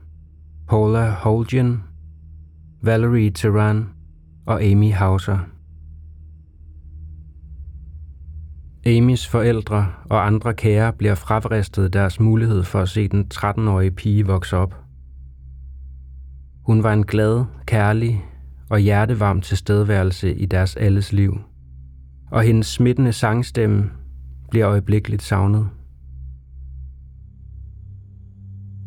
Paula 0.70 1.10
Holgen, 1.10 1.82
Valerie 2.82 3.30
Teran 3.30 3.88
og 4.46 4.62
Amy 4.62 4.92
Hauser. 4.92 5.38
Amys 8.86 9.28
forældre 9.28 9.86
og 10.04 10.26
andre 10.26 10.54
kære 10.54 10.92
bliver 10.92 11.14
fravristet 11.14 11.92
deres 11.92 12.20
mulighed 12.20 12.62
for 12.62 12.80
at 12.80 12.88
se 12.88 13.08
den 13.08 13.26
13-årige 13.34 13.90
pige 13.90 14.26
vokse 14.26 14.56
op. 14.56 14.74
Hun 16.66 16.82
var 16.82 16.92
en 16.92 17.06
glad, 17.06 17.44
kærlig 17.66 18.24
og 18.68 18.78
hjertevarm 18.78 19.40
tilstedeværelse 19.40 20.34
i 20.34 20.46
deres 20.46 20.76
alles 20.76 21.12
liv, 21.12 21.38
og 22.30 22.42
hendes 22.42 22.66
smittende 22.66 23.12
sangstemme 23.12 23.90
bliver 24.50 24.68
øjeblikkeligt 24.68 25.22
savnet. 25.22 25.68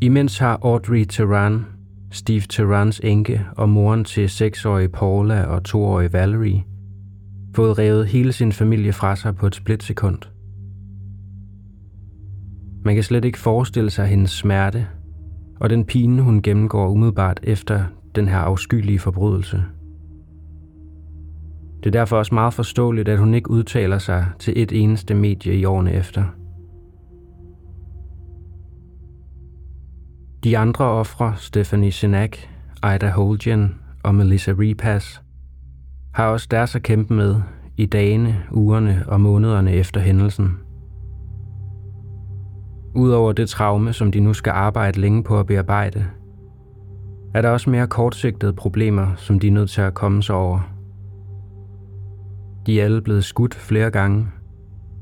Imens 0.02 0.38
har 0.38 0.60
Audrey 0.62 1.06
Teran, 1.10 1.66
Steve 2.14 2.42
Terrans 2.42 3.02
enke 3.04 3.46
og 3.58 3.70
moren 3.70 4.04
til 4.04 4.28
6-årige 4.28 4.90
Paula 4.90 5.44
og 5.44 5.62
2-årige 5.68 6.14
Valerie, 6.14 6.64
fået 7.56 7.80
revet 7.80 8.08
hele 8.08 8.32
sin 8.32 8.52
familie 8.52 8.94
fra 8.94 9.16
sig 9.16 9.36
på 9.36 9.48
et 9.48 9.56
splitsekund. 9.56 10.20
Man 12.86 12.96
kan 12.96 13.04
slet 13.04 13.26
ikke 13.26 13.40
forestille 13.40 13.90
sig 13.90 14.08
hendes 14.08 14.32
smerte 14.32 14.88
og 15.60 15.70
den 15.70 15.86
pine, 15.86 16.22
hun 16.22 16.42
gennemgår 16.42 16.90
umiddelbart 16.90 17.40
efter 17.44 17.84
den 18.16 18.28
her 18.28 18.38
afskyelige 18.38 19.00
forbrydelse. 19.00 19.64
Det 21.78 21.86
er 21.86 22.00
derfor 22.00 22.18
også 22.18 22.36
meget 22.36 22.54
forståeligt, 22.54 23.10
at 23.10 23.20
hun 23.20 23.34
ikke 23.34 23.52
udtaler 23.52 23.98
sig 23.98 24.26
til 24.40 24.54
et 24.56 24.72
eneste 24.72 25.14
medie 25.14 25.56
i 25.56 25.66
årene 25.66 25.94
efter. 25.94 26.24
De 30.44 30.58
andre 30.58 30.86
ofre, 30.86 31.34
Stephanie 31.38 31.92
Sinak, 31.92 32.38
Ida 32.96 33.10
Holgen 33.10 33.76
og 34.04 34.16
Melissa 34.16 34.52
Repass, 34.52 35.22
har 36.14 36.28
også 36.28 36.48
deres 36.52 36.76
at 36.76 36.84
kæmpe 36.84 37.14
med 37.14 37.36
i 37.78 37.86
dagene, 37.86 38.44
ugerne 38.52 39.04
og 39.08 39.22
månederne 39.22 39.74
efter 39.74 40.02
hændelsen. 40.02 40.58
Udover 42.96 43.34
det 43.34 43.50
traume, 43.50 43.94
som 43.94 44.12
de 44.12 44.20
nu 44.20 44.34
skal 44.34 44.52
arbejde 44.52 45.02
længe 45.02 45.24
på 45.24 45.40
at 45.40 45.46
bearbejde, 45.46 46.06
er 47.34 47.42
der 47.42 47.50
også 47.50 47.70
mere 47.70 47.88
kortsigtede 47.88 48.54
problemer, 48.54 49.16
som 49.16 49.40
de 49.40 49.48
er 49.48 49.52
nødt 49.52 49.70
til 49.70 49.82
at 49.82 49.94
komme 49.94 50.24
sig 50.24 50.36
over. 50.36 50.60
De 52.66 52.82
er 52.82 52.86
alle 52.86 53.02
blevet 53.02 53.24
skudt 53.24 53.56
flere 53.56 53.92
gange 53.92 54.28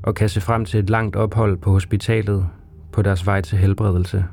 og 0.02 0.14
kan 0.14 0.28
se 0.28 0.40
frem 0.40 0.64
til 0.64 0.80
et 0.80 0.90
langt 0.90 1.16
ophold 1.16 1.58
på 1.58 1.70
hospitalet 1.70 2.46
på 2.92 3.02
deres 3.02 3.26
vej 3.26 3.40
til 3.40 3.58
helbredelse. 3.58 4.24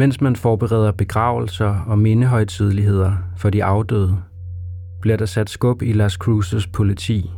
Mens 0.00 0.20
man 0.20 0.36
forbereder 0.36 0.92
begravelser 0.92 1.84
og 1.86 1.98
mindehøjtidligheder 1.98 3.16
for 3.36 3.50
de 3.50 3.64
afdøde, 3.64 4.16
bliver 5.00 5.16
der 5.16 5.26
sat 5.26 5.50
skub 5.50 5.82
i 5.82 5.92
Las 5.92 6.12
Cruces 6.12 6.66
politi. 6.66 7.30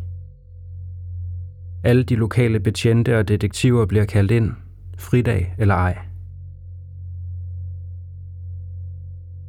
Alle 1.84 2.02
de 2.02 2.14
lokale 2.14 2.60
betjente 2.60 3.18
og 3.18 3.28
detektiver 3.28 3.86
bliver 3.86 4.04
kaldt 4.04 4.30
ind, 4.30 4.52
fridag 4.98 5.54
eller 5.58 5.74
ej. 5.74 5.98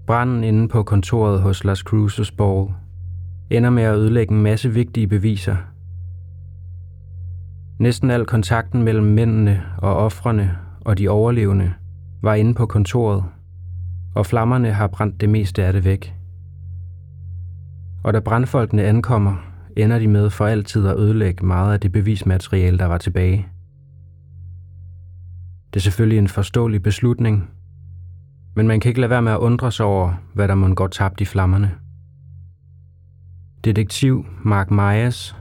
Branden 0.07 0.43
inde 0.43 0.67
på 0.67 0.83
kontoret 0.83 1.41
hos 1.41 1.63
Las 1.63 1.79
Cruces 1.79 2.31
Ball 2.31 2.67
ender 3.49 3.69
med 3.69 3.83
at 3.83 3.95
ødelægge 3.95 4.33
en 4.33 4.41
masse 4.43 4.69
vigtige 4.69 5.07
beviser. 5.07 5.57
Næsten 7.79 8.11
al 8.11 8.25
kontakten 8.25 8.83
mellem 8.83 9.05
mændene 9.05 9.63
og 9.77 9.95
ofrene 9.95 10.57
og 10.85 10.97
de 10.97 11.09
overlevende 11.09 11.73
var 12.23 12.33
inde 12.33 12.53
på 12.53 12.65
kontoret, 12.65 13.23
og 14.15 14.25
flammerne 14.25 14.71
har 14.71 14.87
brændt 14.87 15.21
det 15.21 15.29
meste 15.29 15.63
af 15.63 15.73
det 15.73 15.85
væk. 15.85 16.15
Og 18.03 18.13
da 18.13 18.19
brandfolkene 18.19 18.83
ankommer, 18.83 19.35
ender 19.77 19.99
de 19.99 20.07
med 20.07 20.29
for 20.29 20.45
altid 20.45 20.87
at 20.87 20.97
ødelægge 20.97 21.45
meget 21.45 21.73
af 21.73 21.79
det 21.79 21.91
bevismateriale, 21.91 22.77
der 22.77 22.85
var 22.85 22.97
tilbage. 22.97 23.47
Det 25.73 25.79
er 25.79 25.83
selvfølgelig 25.83 26.17
en 26.17 26.27
forståelig 26.27 26.81
beslutning, 26.83 27.49
men 28.55 28.67
man 28.67 28.79
kan 28.79 28.89
ikke 28.89 29.01
lade 29.01 29.09
være 29.09 29.21
med 29.21 29.31
at 29.31 29.37
undre 29.37 29.71
sig 29.71 29.85
over, 29.85 30.13
hvad 30.33 30.47
der 30.47 30.55
må 30.55 30.73
gå 30.73 30.87
tabt 30.87 31.21
i 31.21 31.25
flammerne. 31.25 31.71
Detektiv 33.63 34.25
Mark 34.43 34.71
Myers, 34.71 35.35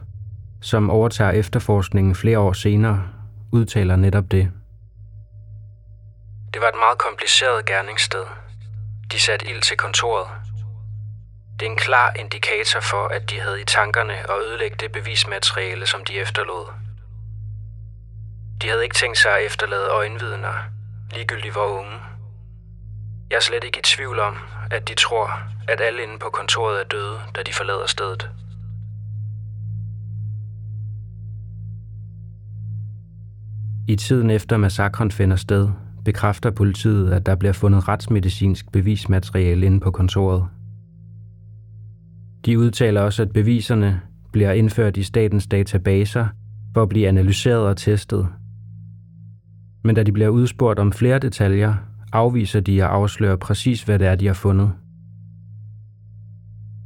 som 0.60 0.90
overtager 0.90 1.30
efterforskningen 1.30 2.14
flere 2.14 2.38
år 2.38 2.52
senere, 2.52 3.02
udtaler 3.52 3.96
netop 3.96 4.30
det. 4.30 4.50
Det 6.54 6.62
var 6.62 6.68
et 6.68 6.78
meget 6.78 6.98
kompliceret 6.98 7.64
gerningssted. 7.66 8.24
De 9.12 9.20
satte 9.20 9.46
ild 9.46 9.62
til 9.62 9.76
kontoret. 9.76 10.26
Det 11.60 11.66
er 11.66 11.70
en 11.70 11.76
klar 11.76 12.12
indikator 12.18 12.80
for, 12.80 13.08
at 13.08 13.30
de 13.30 13.40
havde 13.40 13.60
i 13.60 13.64
tankerne 13.64 14.12
at 14.14 14.38
ødelægge 14.46 14.76
det 14.80 14.92
bevismateriale, 14.92 15.86
som 15.86 16.04
de 16.04 16.20
efterlod. 16.20 16.66
De 18.62 18.68
havde 18.68 18.82
ikke 18.82 18.94
tænkt 18.94 19.18
sig 19.18 19.38
at 19.38 19.46
efterlade 19.46 19.88
øjenvidner, 19.88 20.54
ligegyldigt 21.10 21.52
hvor 21.52 21.66
unge. 21.66 22.00
Jeg 23.30 23.36
er 23.36 23.40
slet 23.40 23.64
ikke 23.64 23.78
i 23.78 23.82
tvivl 23.82 24.18
om, 24.18 24.38
at 24.70 24.88
de 24.88 24.94
tror, 24.94 25.30
at 25.68 25.80
alle 25.80 26.02
inde 26.02 26.18
på 26.18 26.30
kontoret 26.30 26.80
er 26.80 26.84
døde, 26.84 27.20
da 27.36 27.42
de 27.42 27.52
forlader 27.52 27.86
stedet. 27.86 28.30
I 33.88 33.96
tiden 33.96 34.30
efter 34.30 34.56
massakren 34.56 35.10
finder 35.10 35.36
sted, 35.36 35.68
bekræfter 36.04 36.50
politiet, 36.50 37.12
at 37.12 37.26
der 37.26 37.34
bliver 37.34 37.52
fundet 37.52 37.88
retsmedicinsk 37.88 38.72
bevismateriale 38.72 39.66
inde 39.66 39.80
på 39.80 39.90
kontoret. 39.90 40.46
De 42.46 42.58
udtaler 42.58 43.00
også, 43.00 43.22
at 43.22 43.32
beviserne 43.32 44.00
bliver 44.32 44.52
indført 44.52 44.96
i 44.96 45.02
statens 45.02 45.46
databaser 45.46 46.26
for 46.74 46.82
at 46.82 46.88
blive 46.88 47.08
analyseret 47.08 47.66
og 47.66 47.76
testet, 47.76 48.28
Men 49.84 49.94
da 49.94 50.02
de 50.02 50.12
bliver 50.12 50.28
udspurgt 50.28 50.78
om 50.78 50.92
flere 50.92 51.18
detaljer, 51.18 51.74
afviser 52.12 52.60
de 52.60 52.84
at 52.84 52.90
afsløre 52.90 53.38
præcis, 53.38 53.82
hvad 53.82 53.98
det 53.98 54.06
er, 54.06 54.14
de 54.14 54.26
har 54.26 54.34
fundet. 54.34 54.72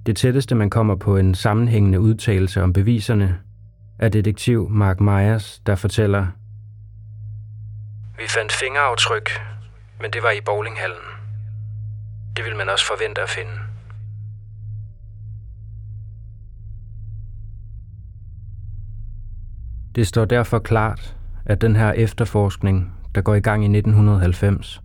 Det 0.06 0.16
tætteste, 0.16 0.54
man 0.54 0.70
kommer 0.70 0.96
på 0.96 1.16
en 1.16 1.34
sammenhængende 1.34 2.00
udtalelse 2.00 2.62
om 2.62 2.72
beviserne, 2.72 3.38
er 3.98 4.08
detektiv 4.08 4.70
Mark 4.70 5.00
Myers, 5.00 5.62
der 5.66 5.74
fortæller, 5.74 6.26
vi 8.18 8.24
fandt 8.28 8.52
fingeraftryk, 8.52 9.28
men 10.00 10.10
det 10.10 10.22
var 10.22 10.30
i 10.30 10.40
bowlinghallen. 10.44 11.06
Det 12.36 12.44
ville 12.44 12.58
man 12.58 12.68
også 12.68 12.86
forvente 12.86 13.22
at 13.22 13.28
finde. 13.28 13.52
Det 19.94 20.06
står 20.06 20.24
derfor 20.24 20.58
klart, 20.58 21.16
at 21.46 21.60
den 21.60 21.76
her 21.76 21.92
efterforskning, 21.92 22.92
der 23.14 23.20
går 23.22 23.34
i 23.34 23.40
gang 23.40 23.62
i 23.62 23.78
1990, 23.78 24.80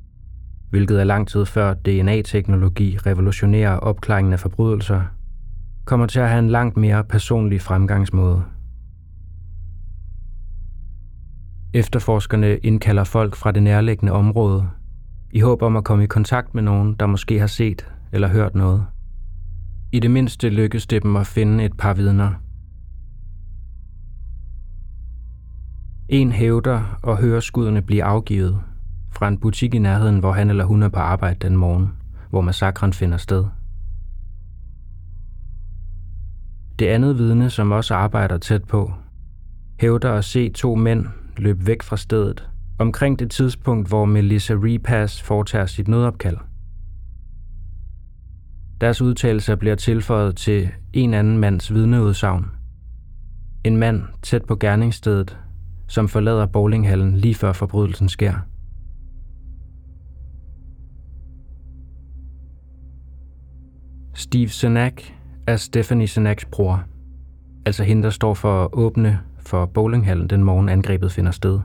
hvilket 0.69 0.99
er 0.99 1.03
lang 1.03 1.27
tid 1.27 1.45
før 1.45 1.73
DNA-teknologi 1.73 2.97
revolutionerer 2.97 3.77
opklaringen 3.77 4.33
af 4.33 4.39
forbrydelser, 4.39 5.01
kommer 5.85 6.05
til 6.05 6.19
at 6.19 6.29
have 6.29 6.39
en 6.39 6.49
langt 6.49 6.77
mere 6.77 7.03
personlig 7.03 7.61
fremgangsmåde. 7.61 8.43
Efterforskerne 11.73 12.57
indkalder 12.57 13.03
folk 13.03 13.35
fra 13.35 13.51
det 13.51 13.63
nærliggende 13.63 14.11
område, 14.11 14.69
i 15.31 15.39
håb 15.39 15.61
om 15.61 15.75
at 15.75 15.83
komme 15.83 16.03
i 16.03 16.07
kontakt 16.07 16.55
med 16.55 16.63
nogen, 16.63 16.93
der 16.93 17.05
måske 17.05 17.39
har 17.39 17.47
set 17.47 17.87
eller 18.11 18.27
hørt 18.27 18.55
noget. 18.55 18.85
I 19.91 19.99
det 19.99 20.11
mindste 20.11 20.49
lykkes 20.49 20.87
det 20.87 21.03
dem 21.03 21.15
at 21.15 21.27
finde 21.27 21.65
et 21.65 21.77
par 21.77 21.93
vidner. 21.93 22.31
En 26.09 26.31
hævder 26.31 26.99
og 27.03 27.17
hører 27.17 27.39
skuddene 27.39 27.81
blive 27.81 28.03
afgivet 28.03 28.61
fra 29.11 29.27
en 29.27 29.37
butik 29.37 29.73
i 29.73 29.79
nærheden, 29.79 30.19
hvor 30.19 30.31
han 30.31 30.49
eller 30.49 30.65
hun 30.65 30.83
er 30.83 30.89
på 30.89 30.99
arbejde 30.99 31.47
den 31.47 31.57
morgen, 31.57 31.91
hvor 32.29 32.41
massakren 32.41 32.93
finder 32.93 33.17
sted. 33.17 33.45
Det 36.79 36.87
andet 36.87 37.17
vidne, 37.17 37.49
som 37.49 37.71
også 37.71 37.95
arbejder 37.95 38.37
tæt 38.37 38.63
på, 38.63 38.93
hævder 39.79 40.13
at 40.13 40.25
se 40.25 40.49
to 40.49 40.75
mænd 40.75 41.05
løb 41.37 41.67
væk 41.67 41.83
fra 41.83 41.97
stedet, 41.97 42.49
omkring 42.79 43.19
det 43.19 43.31
tidspunkt, 43.31 43.87
hvor 43.87 44.05
Melissa 44.05 44.53
Repass 44.53 45.21
foretager 45.21 45.65
sit 45.65 45.87
nødopkald. 45.87 46.37
Deres 48.81 49.01
udtalelser 49.01 49.55
bliver 49.55 49.75
tilføjet 49.75 50.37
til 50.37 50.69
en 50.93 51.13
anden 51.13 51.37
mands 51.37 51.73
vidneudsagn. 51.73 52.45
En 53.63 53.77
mand 53.77 54.03
tæt 54.21 54.45
på 54.45 54.55
gerningsstedet, 54.55 55.37
som 55.87 56.07
forlader 56.07 56.45
bowlinghallen 56.45 57.17
lige 57.17 57.35
før 57.35 57.53
forbrydelsen 57.53 58.09
sker. 58.09 58.33
Steve 64.13 64.49
Senak 64.49 65.01
er 65.47 65.55
Stephanie 65.55 66.07
Senaks 66.07 66.45
bror, 66.45 66.83
altså 67.65 67.83
hende, 67.83 68.03
der 68.03 68.09
står 68.09 68.33
for 68.33 68.63
at 68.63 68.69
åbne 68.73 69.19
for 69.45 69.65
bowlinghallen 69.65 70.27
den 70.27 70.43
morgen 70.43 70.69
angrebet 70.69 71.11
finder 71.11 71.31
sted. 71.31 71.59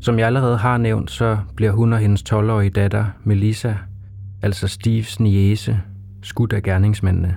Som 0.00 0.18
jeg 0.18 0.26
allerede 0.26 0.56
har 0.56 0.78
nævnt, 0.78 1.10
så 1.10 1.38
bliver 1.56 1.72
hun 1.72 1.92
og 1.92 1.98
hendes 1.98 2.32
12-årige 2.32 2.70
datter, 2.70 3.04
Melissa, 3.24 3.74
altså 4.42 4.68
Steves 4.68 5.20
niese, 5.20 5.80
skudt 6.22 6.52
af 6.52 6.62
gerningsmændene. 6.62 7.36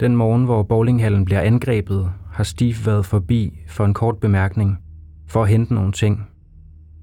Den 0.00 0.16
morgen, 0.16 0.44
hvor 0.44 0.62
bowlinghallen 0.62 1.24
bliver 1.24 1.40
angrebet, 1.40 2.10
har 2.32 2.44
Steve 2.44 2.86
været 2.86 3.06
forbi 3.06 3.60
for 3.68 3.84
en 3.84 3.94
kort 3.94 4.18
bemærkning 4.18 4.78
for 5.26 5.42
at 5.42 5.48
hente 5.48 5.74
nogle 5.74 5.92
ting, 5.92 6.26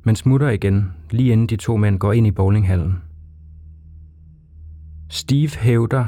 men 0.04 0.16
smutter 0.16 0.50
igen, 0.50 0.92
lige 1.12 1.32
inden 1.32 1.48
de 1.48 1.56
to 1.56 1.78
mænd 1.78 2.00
går 2.00 2.14
ind 2.14 2.28
i 2.28 2.32
bowlinghallen. 2.32 3.02
Steve 5.10 5.50
hævder, 5.60 6.06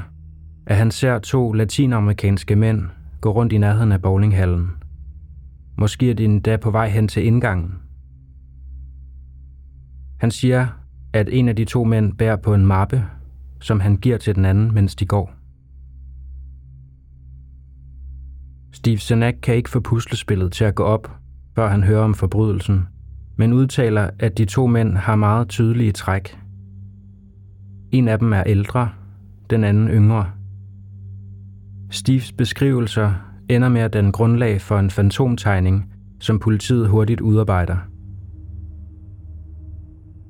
at 0.66 0.78
han 0.78 0.92
ser 0.92 1.20
to 1.20 1.52
latinamerikanske 1.52 2.56
mænd 2.56 2.82
gå 3.22 3.32
rundt 3.32 3.54
i 3.54 3.58
nærheden 3.58 3.92
af 3.92 4.02
bowlinghallen. 4.02 4.70
Måske 5.78 6.10
er 6.10 6.14
de 6.14 6.26
endda 6.26 6.58
på 6.58 6.72
vej 6.72 6.90
hen 6.90 7.08
til 7.08 7.26
indgangen. 7.26 7.74
Han 10.18 10.32
siger, 10.32 10.68
at 11.14 11.30
en 11.32 11.50
af 11.50 11.56
de 11.56 11.66
to 11.66 11.84
mænd 11.84 12.18
bærer 12.18 12.36
på 12.36 12.54
en 12.54 12.66
mappe, 12.66 13.06
som 13.62 13.80
han 13.80 13.98
giver 13.98 14.18
til 14.18 14.36
den 14.36 14.46
anden, 14.46 14.74
mens 14.74 14.96
de 14.96 15.06
går. 15.06 15.34
Steve 18.72 18.98
Senak 18.98 19.34
kan 19.44 19.56
ikke 19.56 19.70
få 19.70 19.80
puslespillet 19.80 20.52
til 20.52 20.64
at 20.64 20.76
gå 20.76 20.84
op, 20.84 21.12
før 21.56 21.70
han 21.70 21.84
hører 21.84 22.04
om 22.04 22.14
forbrydelsen, 22.14 22.88
men 23.36 23.54
udtaler, 23.54 24.10
at 24.20 24.38
de 24.38 24.46
to 24.46 24.68
mænd 24.68 24.98
har 24.98 25.16
meget 25.16 25.50
tydelige 25.50 25.92
træk. 25.92 26.38
En 27.92 28.08
af 28.08 28.20
dem 28.20 28.34
er 28.34 28.44
ældre, 28.44 28.90
den 29.50 29.64
anden 29.64 29.88
yngre. 29.88 30.35
Steves 31.92 32.32
beskrivelser 32.32 33.14
ender 33.50 33.70
med 33.70 33.82
at 33.82 33.94
danne 33.94 34.12
grundlag 34.12 34.62
for 34.62 34.80
en 34.80 34.90
fantomtegning, 34.90 35.94
som 36.20 36.40
politiet 36.40 36.90
hurtigt 36.90 37.22
udarbejder. 37.22 37.78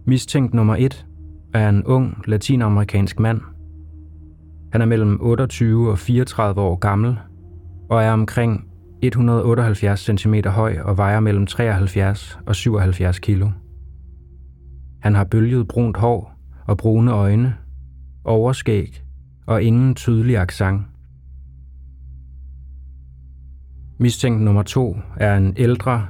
Mistænkt 0.08 0.54
nummer 0.54 0.76
1 0.80 1.06
er 1.54 1.70
en 1.70 1.84
ung 1.84 2.24
latinamerikansk 2.28 3.20
mand. 3.20 3.42
Han 4.72 4.82
er 4.82 4.86
mellem 4.86 5.18
28 5.22 5.92
og 5.92 6.00
34 6.00 6.62
år 6.62 6.76
gammel 6.76 7.18
og 7.90 8.04
er 8.04 8.12
omkring 8.12 8.68
178 9.02 10.00
cm 10.00 10.34
høj 10.46 10.78
og 10.80 10.98
vejer 10.98 11.20
mellem 11.20 11.46
73 11.46 12.40
og 12.46 12.56
77 12.56 13.20
kg. 13.20 13.44
Han 15.02 15.16
har 15.16 15.24
bølget 15.24 15.68
brunt 15.68 15.98
hår 15.98 16.36
og 16.68 16.78
brune 16.78 17.12
øjne, 17.12 17.56
overskæg 18.24 19.04
og 19.46 19.64
ingen 19.64 19.96
tydelig 19.96 20.38
accent. 20.38 20.82
Mistænkt 23.98 24.42
nummer 24.42 24.64
to 24.64 24.98
er 25.18 25.38
en 25.38 25.54
ældre 25.58 26.08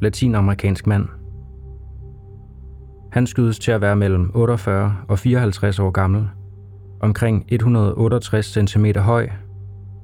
latinamerikansk 0.00 0.86
mand. 0.86 1.08
Han 3.12 3.26
skydes 3.26 3.58
til 3.58 3.70
at 3.72 3.80
være 3.80 3.96
mellem 3.96 4.30
48 4.34 4.96
og 5.08 5.18
54 5.18 5.78
år 5.78 5.90
gammel, 5.90 6.28
omkring 7.00 7.44
168 7.48 8.58
cm 8.70 8.86
høj 8.98 9.28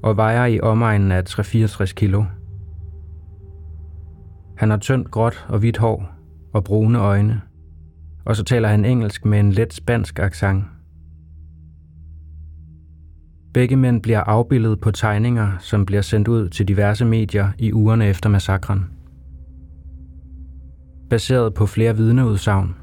og 0.02 0.16
vejer 0.16 0.46
i 0.46 0.60
omegnen 0.60 1.12
af 1.12 1.24
364 1.24 1.92
kilo. 1.92 2.24
Han 4.56 4.70
har 4.70 4.76
tyndt 4.76 5.10
gråt 5.10 5.46
og 5.48 5.58
hvidt 5.58 5.78
hår 5.78 6.06
og 6.52 6.64
brune 6.64 6.98
øjne, 6.98 7.40
og 8.24 8.36
så 8.36 8.44
taler 8.44 8.68
han 8.68 8.84
engelsk 8.84 9.24
med 9.24 9.40
en 9.40 9.52
let 9.52 9.74
spansk 9.74 10.18
accent. 10.18 10.64
Begge 13.54 13.76
mænd 13.76 14.02
bliver 14.02 14.20
afbildet 14.20 14.80
på 14.80 14.90
tegninger, 14.90 15.52
som 15.58 15.86
bliver 15.86 16.02
sendt 16.02 16.28
ud 16.28 16.48
til 16.48 16.68
diverse 16.68 17.04
medier 17.04 17.48
i 17.58 17.72
ugerne 17.72 18.06
efter 18.06 18.28
massakren. 18.28 18.84
Baseret 21.10 21.54
på 21.54 21.66
flere 21.66 21.96
vidneudsagn, 21.96 22.74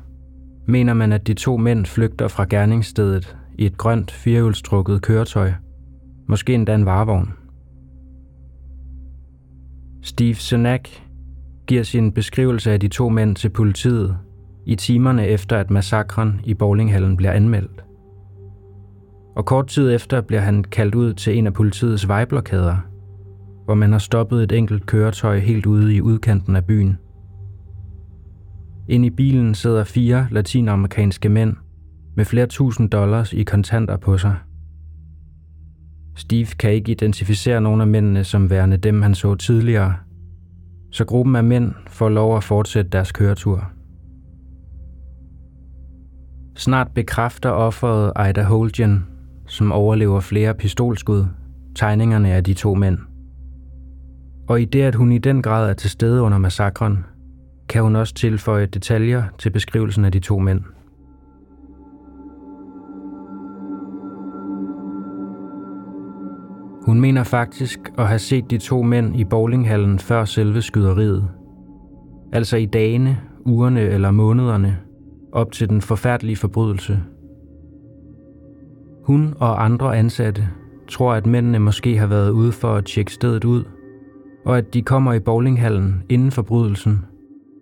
mener 0.65 0.93
man, 0.93 1.11
at 1.11 1.27
de 1.27 1.33
to 1.33 1.57
mænd 1.57 1.85
flygter 1.85 2.27
fra 2.27 2.45
gerningsstedet 2.49 3.37
i 3.57 3.65
et 3.65 3.77
grønt 3.77 4.11
firehjulstrukket 4.11 5.01
køretøj– 5.01 5.51
Måske 6.29 6.53
endda 6.53 6.75
en 6.75 6.85
varevogn. 6.85 7.33
Steve 10.01 10.35
Senak 10.35 10.89
giver 11.67 11.83
sin 11.83 12.11
beskrivelse 12.11 12.71
af 12.71 12.79
de 12.79 12.87
to 12.87 13.09
mænd 13.09 13.35
til 13.35 13.49
politiet 13.49 14.17
i 14.65 14.75
timerne 14.75 15.27
efter, 15.27 15.57
at 15.57 15.71
massakren 15.71 16.41
i 16.43 16.53
bowlinghallen 16.53 17.17
bliver 17.17 17.31
anmeldt. 17.31 17.83
Og 19.37 19.45
kort 19.45 19.67
tid 19.67 19.95
efter 19.95 20.21
bliver 20.21 20.41
han 20.41 20.63
kaldt 20.63 20.95
ud 20.95 21.13
til 21.13 21.37
en 21.37 21.47
af 21.47 21.53
politiets 21.53 22.07
vejblokader, 22.07 22.77
hvor 23.65 23.73
man 23.73 23.91
har 23.91 23.99
stoppet 23.99 24.43
et 24.43 24.51
enkelt 24.51 24.85
køretøj 24.85 25.39
helt 25.39 25.65
ude 25.65 25.95
i 25.95 26.01
udkanten 26.01 26.55
af 26.55 26.65
byen. 26.65 26.97
Ind 28.87 29.05
i 29.05 29.09
bilen 29.09 29.55
sidder 29.55 29.83
fire 29.83 30.27
latinamerikanske 30.31 31.29
mænd 31.29 31.55
med 32.15 32.25
flere 32.25 32.45
tusind 32.47 32.89
dollars 32.89 33.33
i 33.33 33.43
kontanter 33.43 33.97
på 33.97 34.17
sig– 34.17 34.35
Steve 36.17 36.47
kan 36.59 36.71
ikke 36.71 36.91
identificere 36.91 37.61
nogen 37.61 37.81
af 37.81 37.87
mændene 37.87 38.23
som 38.23 38.49
værende 38.49 38.77
dem, 38.77 39.01
han 39.01 39.15
så 39.15 39.35
tidligere, 39.35 39.95
så 40.91 41.05
gruppen 41.05 41.35
af 41.35 41.43
mænd 41.43 41.73
får 41.87 42.09
lov 42.09 42.37
at 42.37 42.43
fortsætte 42.43 42.89
deres 42.89 43.11
køretur. 43.11 43.71
Snart 46.55 46.87
bekræfter 46.95 47.49
offeret 47.49 48.29
Ida 48.29 48.43
Holgen, 48.43 49.05
som 49.47 49.71
overlever 49.71 50.19
flere 50.19 50.53
pistolskud, 50.53 51.25
tegningerne 51.75 52.33
af 52.33 52.43
de 52.43 52.53
to 52.53 52.73
mænd. 52.73 52.97
Og 54.47 54.61
i 54.61 54.65
det, 54.65 54.81
at 54.81 54.95
hun 54.95 55.11
i 55.11 55.17
den 55.17 55.41
grad 55.41 55.69
er 55.69 55.73
til 55.73 55.89
stede 55.89 56.21
under 56.21 56.37
massakren, 56.37 57.05
kan 57.69 57.83
hun 57.83 57.95
også 57.95 58.13
tilføje 58.13 58.65
detaljer 58.65 59.23
til 59.37 59.49
beskrivelsen 59.49 60.05
af 60.05 60.11
de 60.11 60.19
to 60.19 60.39
mænd. 60.39 60.61
Hun 66.85 67.01
mener 67.01 67.23
faktisk 67.23 67.79
at 67.97 68.07
have 68.07 68.19
set 68.19 68.51
de 68.51 68.57
to 68.57 68.81
mænd 68.81 69.19
i 69.19 69.23
bowlinghallen 69.23 69.99
før 69.99 70.25
selve 70.25 70.61
skyderiet. 70.61 71.27
Altså 72.33 72.57
i 72.57 72.65
dagene, 72.65 73.17
ugerne 73.45 73.81
eller 73.81 74.11
månederne 74.11 74.77
op 75.31 75.51
til 75.51 75.69
den 75.69 75.81
forfærdelige 75.81 76.35
forbrydelse. 76.35 76.99
Hun 79.07 79.33
og 79.39 79.65
andre 79.65 79.97
ansatte 79.97 80.49
tror, 80.87 81.13
at 81.13 81.25
mændene 81.25 81.59
måske 81.59 81.97
har 81.97 82.07
været 82.07 82.29
ude 82.29 82.51
for 82.51 82.75
at 82.75 82.85
tjekke 82.85 83.13
stedet 83.13 83.45
ud, 83.45 83.63
og 84.45 84.57
at 84.57 84.73
de 84.73 84.81
kommer 84.81 85.13
i 85.13 85.19
bowlinghallen 85.19 86.03
inden 86.09 86.31
forbrydelsen, 86.31 87.05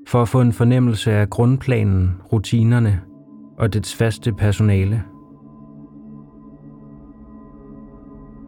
for 0.07 0.21
at 0.21 0.27
få 0.27 0.41
en 0.41 0.53
fornemmelse 0.53 1.11
af 1.11 1.29
grundplanen, 1.29 2.11
rutinerne 2.33 3.01
og 3.57 3.73
dets 3.73 3.95
faste 3.95 4.33
personale. 4.33 5.03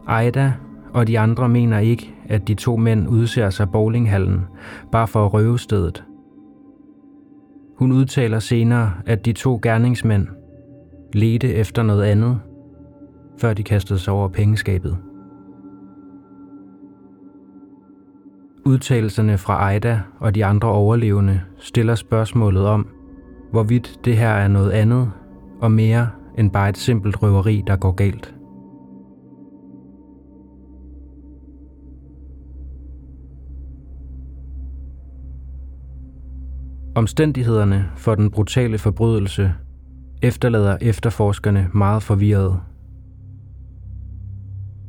Aida 0.08 0.54
og 0.94 1.08
de 1.08 1.20
andre 1.20 1.50
mener 1.50 1.80
ikke, 1.80 2.16
at 2.28 2.48
de 2.48 2.54
to 2.54 2.78
mænd 2.78 3.08
udser 3.08 3.50
sig 3.50 3.72
bowlinghallen 3.72 4.42
bare 4.92 5.08
for 5.08 5.26
at 5.26 5.34
røve 5.34 5.60
stedet. 5.60 6.04
Hun 7.78 7.92
udtaler 7.92 8.40
senere, 8.40 8.92
at 9.06 9.26
de 9.26 9.34
to 9.34 9.60
gerningsmænd 9.62 10.28
ledte 11.14 11.54
efter 11.54 11.84
noget 11.84 12.04
andet, 12.04 12.40
før 13.38 13.54
de 13.54 13.64
kastede 13.64 14.00
sig 14.00 14.14
over 14.14 14.28
pengeskabet. 14.28 14.98
Udtalelserne 18.66 19.38
fra 19.38 19.72
Aida 19.72 20.02
og 20.20 20.36
de 20.36 20.46
andre 20.46 20.70
overlevende 20.70 21.42
stiller 21.58 21.96
spørgsmålet 21.96 22.66
om, 22.66 22.88
hvorvidt 23.52 24.00
det 24.06 24.18
her 24.18 24.30
er 24.30 24.48
noget 24.48 24.72
andet 24.72 25.12
og 25.62 25.72
mere 25.72 26.10
end 26.38 26.52
bare 26.52 26.70
et 26.70 26.78
simpelt 26.78 27.22
røveri, 27.24 27.64
der 27.68 27.76
går 27.76 27.92
galt. 27.92 28.34
Omstændighederne 36.96 37.90
for 37.96 38.16
den 38.16 38.32
brutale 38.32 38.78
forbrydelse 38.78 39.54
efterlader 40.22 40.78
efterforskerne 40.82 41.70
meget 41.74 42.04
forvirrede. 42.04 42.60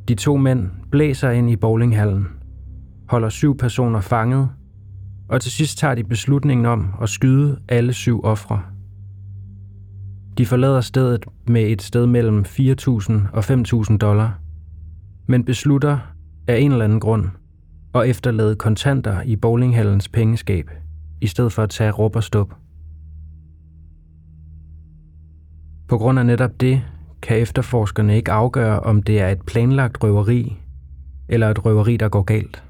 De 0.09 0.15
to 0.15 0.37
mænd 0.37 0.71
blæser 0.91 1.31
ind 1.31 1.51
i 1.51 1.57
bowlinghallen, 1.57 2.27
holder 3.09 3.29
syv 3.29 3.57
personer 3.57 4.01
fanget, 4.01 4.49
og 5.29 5.41
til 5.41 5.53
sidst 5.53 5.79
tager 5.79 5.95
de 5.95 6.05
beslutningen 6.05 6.67
om 6.67 6.95
at 7.03 7.09
skyde 7.09 7.59
alle 7.69 7.93
syv 7.93 8.25
ofre. 8.25 8.63
De 10.39 10.47
forlader 10.47 10.81
stedet 10.81 11.27
med 11.49 11.63
et 11.63 11.83
sted 11.83 12.07
mellem 12.07 12.45
4.000 12.49 13.13
og 13.33 13.45
5.000 13.45 13.97
dollar, 13.97 14.41
men 15.27 15.45
beslutter 15.45 15.99
af 16.47 16.59
en 16.59 16.73
eller 16.73 16.85
anden 16.85 17.01
grund 17.01 17.25
at 17.95 18.09
efterlade 18.09 18.57
kontanter 18.57 19.23
i 19.23 19.37
bowlinghallens 19.37 20.09
pengeskab– 20.09 20.71
i 21.21 21.27
stedet 21.27 21.53
for 21.53 21.63
at 21.63 21.71
tage 21.71 21.91
råb 21.91 22.17
og 22.17 22.23
stop. 22.23 22.55
På 25.89 25.99
grund 25.99 26.19
af 26.19 26.27
netop 26.27 26.61
det 26.61 26.83
kan 27.23 27.39
efterforskerne 27.39 28.17
ikke 28.17 28.33
afgøre, 28.33 28.81
om 28.81 29.03
det 29.03 29.21
er 29.21 29.29
et 29.29 29.43
planlagt 29.43 30.03
røveri 30.03 30.57
eller 31.29 31.51
et 31.51 31.65
røveri, 31.65 31.97
der 31.97 32.09
går 32.09 32.23
galt. 32.23 32.65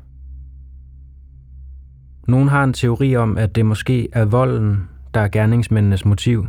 Nogen 2.28 2.48
har 2.48 2.64
en 2.64 2.72
teori 2.72 3.16
om, 3.16 3.38
at 3.38 3.54
det 3.54 3.66
måske 3.66 4.08
er 4.12 4.24
volden, 4.24 4.88
der 5.14 5.20
er 5.20 5.28
gerningsmændenes 5.28 6.04
motiv, 6.04 6.46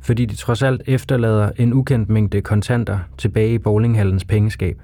fordi 0.00 0.24
de 0.24 0.34
trods 0.34 0.62
alt 0.62 0.82
efterlader 0.86 1.50
en 1.56 1.72
ukendt 1.72 2.08
mængde 2.08 2.40
kontanter 2.40 2.98
tilbage 3.18 3.54
i 3.54 3.58
bowlinghallens 3.58 4.24
pengeskab. 4.24 4.82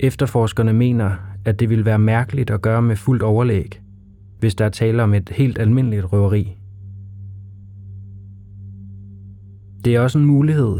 Efterforskerne 0.00 0.72
mener, 0.72 1.10
at 1.44 1.60
det 1.60 1.70
ville 1.70 1.84
være 1.84 1.98
mærkeligt 1.98 2.50
at 2.50 2.62
gøre 2.62 2.82
med 2.82 2.96
fuldt 2.96 3.22
overlæg, 3.22 3.80
hvis 4.38 4.54
der 4.54 4.64
er 4.64 4.68
tale 4.68 5.02
om 5.02 5.14
et 5.14 5.28
helt 5.28 5.58
almindeligt 5.58 6.12
røveri. 6.12 6.56
Det 9.84 9.94
er 9.94 10.00
også 10.00 10.18
en 10.18 10.24
mulighed, 10.24 10.78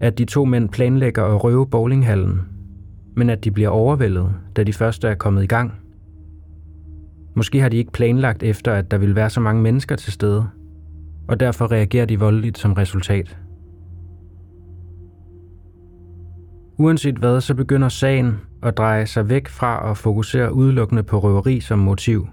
at 0.00 0.18
de 0.18 0.24
to 0.24 0.44
mænd 0.44 0.68
planlægger 0.68 1.24
at 1.24 1.44
røve 1.44 1.66
bowlinghallen, 1.66 2.40
men 3.16 3.30
at 3.30 3.44
de 3.44 3.50
bliver 3.50 3.68
overvældet, 3.68 4.34
da 4.56 4.64
de 4.64 4.72
første 4.72 5.08
er 5.08 5.14
kommet 5.14 5.42
i 5.42 5.46
gang. 5.46 5.72
Måske 7.36 7.60
har 7.60 7.68
de 7.68 7.76
ikke 7.76 7.92
planlagt 7.92 8.42
efter, 8.42 8.72
at 8.72 8.90
der 8.90 8.98
vil 8.98 9.14
være 9.14 9.30
så 9.30 9.40
mange 9.40 9.62
mennesker 9.62 9.96
til 9.96 10.12
stede, 10.12 10.46
og 11.28 11.40
derfor 11.40 11.72
reagerer 11.72 12.06
de 12.06 12.20
voldeligt 12.20 12.58
som 12.58 12.72
resultat. 12.72 13.38
Uanset 16.78 17.16
hvad, 17.16 17.40
så 17.40 17.54
begynder 17.54 17.88
sagen 17.88 18.34
at 18.62 18.76
dreje 18.76 19.06
sig 19.06 19.28
væk 19.28 19.48
fra 19.48 19.90
at 19.90 19.96
fokusere 19.96 20.54
udelukkende 20.54 21.02
på 21.02 21.18
røveri 21.18 21.60
som 21.60 21.78
motiv. 21.78 22.28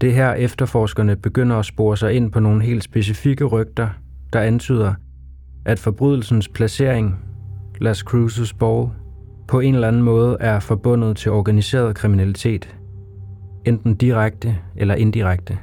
Det 0.00 0.14
her 0.14 0.32
efterforskerne 0.32 1.16
begynder 1.16 1.56
at 1.56 1.66
spore 1.66 1.96
sig 1.96 2.12
ind 2.12 2.32
på 2.32 2.40
nogle 2.40 2.62
helt 2.62 2.84
specifikke 2.84 3.44
rygter, 3.44 3.88
der 4.32 4.40
antyder, 4.40 4.94
at 5.64 5.78
forbrydelsens 5.78 6.48
placering, 6.48 7.24
Las 7.80 7.98
Cruces 7.98 8.54
Ball, 8.54 8.88
på 9.48 9.60
en 9.60 9.74
eller 9.74 9.88
anden 9.88 10.02
måde 10.02 10.36
er 10.40 10.60
forbundet 10.60 11.16
til 11.16 11.30
organiseret 11.30 11.96
kriminalitet, 11.96 12.76
enten 13.64 13.94
direkte 13.94 14.58
eller 14.76 14.94
indirekte. 14.94 15.58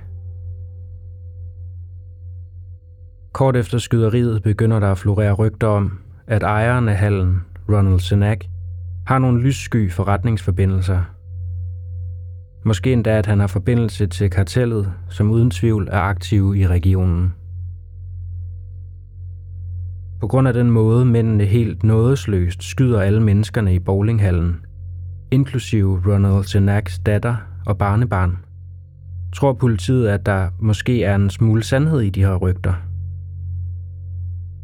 Kort 3.34 3.56
efter 3.56 3.78
skyderiet 3.78 4.44
begynder 4.44 4.80
der 4.80 4.92
at 4.92 4.98
florere 4.98 5.34
rygter 5.34 5.68
om, 5.68 6.00
at 6.28 6.44
ejeren 6.44 6.90
af 6.90 6.98
hallen, 6.98 7.42
Ronald 7.70 8.00
Senak, 8.00 8.46
har 9.08 9.20
nogle 9.20 9.42
lyssky 9.42 9.92
forretningsforbindelser. 9.92 11.04
Måske 12.66 12.94
endda, 12.94 13.18
at 13.18 13.26
han 13.26 13.40
har 13.40 13.48
forbindelse 13.48 14.08
til 14.08 14.30
kartellet, 14.30 14.94
som 15.10 15.32
uden 15.32 15.52
tvivl 15.52 15.88
er 15.92 16.00
aktiv 16.00 16.56
i 16.56 16.68
regionen. 16.68 17.34
På 20.26 20.30
grund 20.30 20.48
af 20.48 20.54
den 20.54 20.72
måde, 20.72 21.06
mændene 21.06 21.46
helt 21.46 21.84
nådesløst 21.84 22.64
skyder 22.64 23.02
alle 23.02 23.20
menneskerne 23.20 23.76
i 23.76 23.80
bowlinghallen, 23.80 24.66
inklusive 25.32 26.02
Ronald 26.08 26.44
Senaks 26.44 27.00
datter 27.00 27.36
og 27.66 27.78
barnebarn, 27.78 28.38
tror 29.36 29.54
politiet, 29.54 30.08
at 30.08 30.26
der 30.26 30.50
måske 30.60 31.04
er 31.04 31.16
en 31.16 31.30
smule 31.30 31.64
sandhed 31.64 32.00
i 32.00 32.10
de 32.10 32.24
her 32.24 32.36
rygter– 32.36 32.74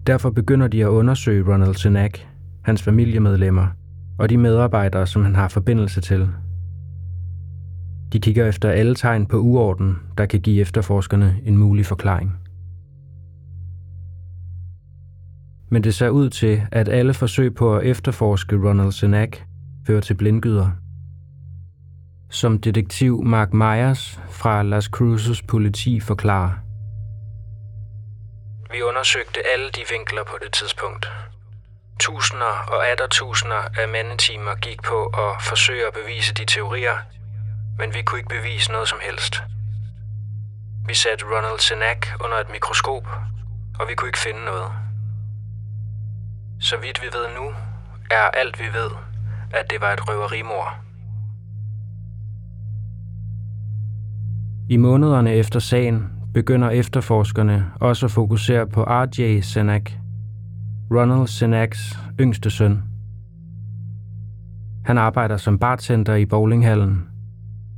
Derfor 0.08 0.30
begynder 0.30 0.68
de 0.68 0.82
at 0.82 0.88
undersøge 0.88 1.54
Ronald 1.54 1.76
Senak, 1.76 2.20
hans 2.62 2.84
familiemedlemmer 2.84 3.68
og 4.18 4.30
de 4.30 4.38
medarbejdere, 4.38 5.08
som 5.08 5.24
han 5.24 5.36
har 5.36 5.48
forbindelse 5.48 6.02
til. 6.02 6.30
De 8.14 8.20
kigger 8.20 8.46
efter 8.46 8.70
alle 8.70 8.96
tegn 8.96 9.26
på 9.26 9.38
uorden, 9.38 9.96
der 10.18 10.26
kan 10.26 10.40
give 10.40 10.62
efterforskerne 10.62 11.38
en 11.46 11.58
mulig 11.58 11.86
forklaring. 11.86 12.41
Men 15.72 15.84
det 15.84 15.96
ser 15.96 16.10
ud 16.10 16.30
til, 16.30 16.62
at 16.72 16.90
alle 16.90 17.14
forsøg 17.14 17.56
på 17.56 17.76
at 17.76 17.86
efterforske 17.86 18.56
Ronald 18.56 18.92
Senac 18.92 19.30
fører 19.88 20.02
til 20.02 20.14
blindgyder. 20.14 20.70
Som 22.30 22.60
detektiv 22.60 23.24
Mark 23.24 23.54
Myers 23.54 24.20
fra 24.30 24.64
Las 24.64 24.86
Cruces 24.86 25.42
politi 25.42 26.00
forklarer– 26.00 26.52
vi 28.72 28.82
undersøgte 28.82 29.40
alle 29.54 29.70
de 29.70 29.84
vinkler 29.90 30.24
på 30.24 30.38
det 30.44 30.52
tidspunkt. 30.54 31.12
Tusinder 32.00 32.66
og 32.68 32.88
atter 32.88 33.08
tusinder 33.08 33.62
af 33.78 33.88
mandetimer 33.90 34.56
gik 34.56 34.82
på 34.82 35.06
at 35.06 35.42
forsøge 35.42 35.88
at 35.88 35.94
bevise 35.94 36.34
de 36.34 36.46
teorier, 36.46 36.98
men 37.78 37.94
vi 37.94 38.02
kunne 38.02 38.20
ikke 38.20 38.30
bevise 38.30 38.72
noget 38.72 38.90
som 38.90 39.00
helst. 39.02 39.44
Vi 40.88 40.94
satte 40.94 41.26
Ronald 41.26 41.60
Senac 41.60 41.98
under 42.24 42.38
et 42.38 42.50
mikroskop, 42.50 43.08
og 43.80 43.88
vi 43.88 43.96
kunne 43.96 44.10
ikke 44.10 44.20
finde 44.20 44.46
noget. 44.46 44.72
Så 46.62 46.76
vidt 46.82 47.02
vi 47.02 47.08
ved 47.18 47.26
nu, 47.40 47.50
er 48.12 48.40
alt 48.42 48.60
vi 48.60 48.66
ved, 48.74 48.90
at 49.54 49.66
det 49.70 49.82
var 49.82 49.94
et 49.94 50.10
røverimor. 50.10 50.76
I 54.70 54.78
månederne 54.78 55.34
efter 55.34 55.60
sagen 55.60 56.10
begynder 56.34 56.70
efterforskerne 56.70 57.72
også 57.80 58.06
at 58.06 58.12
fokusere 58.12 58.68
på 58.68 58.84
R.J. 58.84 59.42
Senak, 59.42 59.92
Ronald 60.92 61.28
Senaks 61.28 62.00
yngste 62.20 62.50
søn. 62.50 62.84
Han 64.86 64.98
arbejder 64.98 65.38
som 65.38 65.60
bartender 65.60 66.16
i 66.16 66.26
bowlinghallen, 66.26 67.08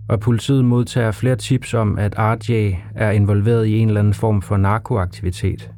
og 0.10 0.20
politiet 0.20 0.66
modtager 0.66 1.12
flere 1.12 1.36
tips 1.36 1.74
om, 1.74 2.00
at 2.00 2.16
RJ 2.18 2.76
er 2.96 3.12
involveret 3.12 3.66
i 3.66 3.78
en 3.78 3.88
eller 3.88 4.00
anden 4.00 4.14
form 4.14 4.42
for 4.42 4.58
narkoaktivitet. 4.58 5.73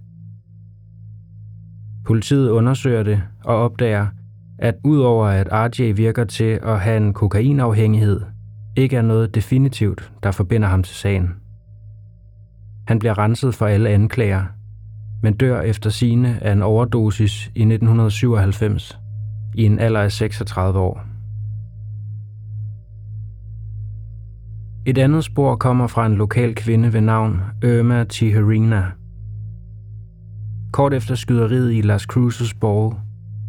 Politiet 2.05 2.49
undersøger 2.49 3.03
det 3.03 3.21
og 3.43 3.55
opdager, 3.55 4.07
at 4.59 4.75
udover 4.83 5.27
at 5.27 5.47
RJ 5.51 5.91
virker 5.91 6.23
til 6.23 6.59
at 6.63 6.79
have 6.79 6.97
en 6.97 7.13
kokainafhængighed, 7.13 8.21
ikke 8.77 8.97
er 8.97 9.01
noget 9.01 9.35
definitivt, 9.35 10.11
der 10.23 10.31
forbinder 10.31 10.67
ham 10.67 10.83
til 10.83 10.95
sagen. 10.95 11.29
Han 12.87 12.99
bliver 12.99 13.17
renset 13.17 13.55
for 13.55 13.65
alle 13.65 13.89
anklager, 13.89 14.43
men 15.23 15.33
dør 15.33 15.61
efter 15.61 15.89
sine 15.89 16.43
af 16.43 16.51
en 16.51 16.61
overdosis 16.61 17.45
i 17.45 17.61
1997, 17.61 18.99
i 19.55 19.63
en 19.63 19.79
alder 19.79 20.01
af 20.01 20.11
36 20.11 20.79
år. 20.79 21.01
Et 24.85 24.97
andet 24.97 25.23
spor 25.23 25.55
kommer 25.55 25.87
fra 25.87 26.05
en 26.05 26.15
lokal 26.15 26.55
kvinde 26.55 26.93
ved 26.93 27.01
navn 27.01 27.41
Irma 27.63 28.03
Tijerina. 28.03 28.91
Kort 30.75 30.93
efter 30.93 31.15
skyderiet 31.15 31.73
i 31.73 31.81
Las 31.81 32.01
Cruces 32.01 32.53
Ball, 32.53 32.91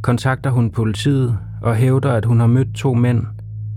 kontakter 0.02 0.50
hun 0.50 0.70
politiet 0.70 1.38
og 1.62 1.76
hævder, 1.76 2.12
at 2.12 2.24
hun 2.24 2.40
har 2.40 2.46
mødt 2.46 2.74
to 2.74 2.94
mænd, 2.94 3.26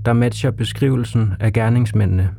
der 0.05 0.13
matcher 0.13 0.51
beskrivelsen 0.51 1.33
af 1.39 1.53
gerningsmændene. 1.53 2.29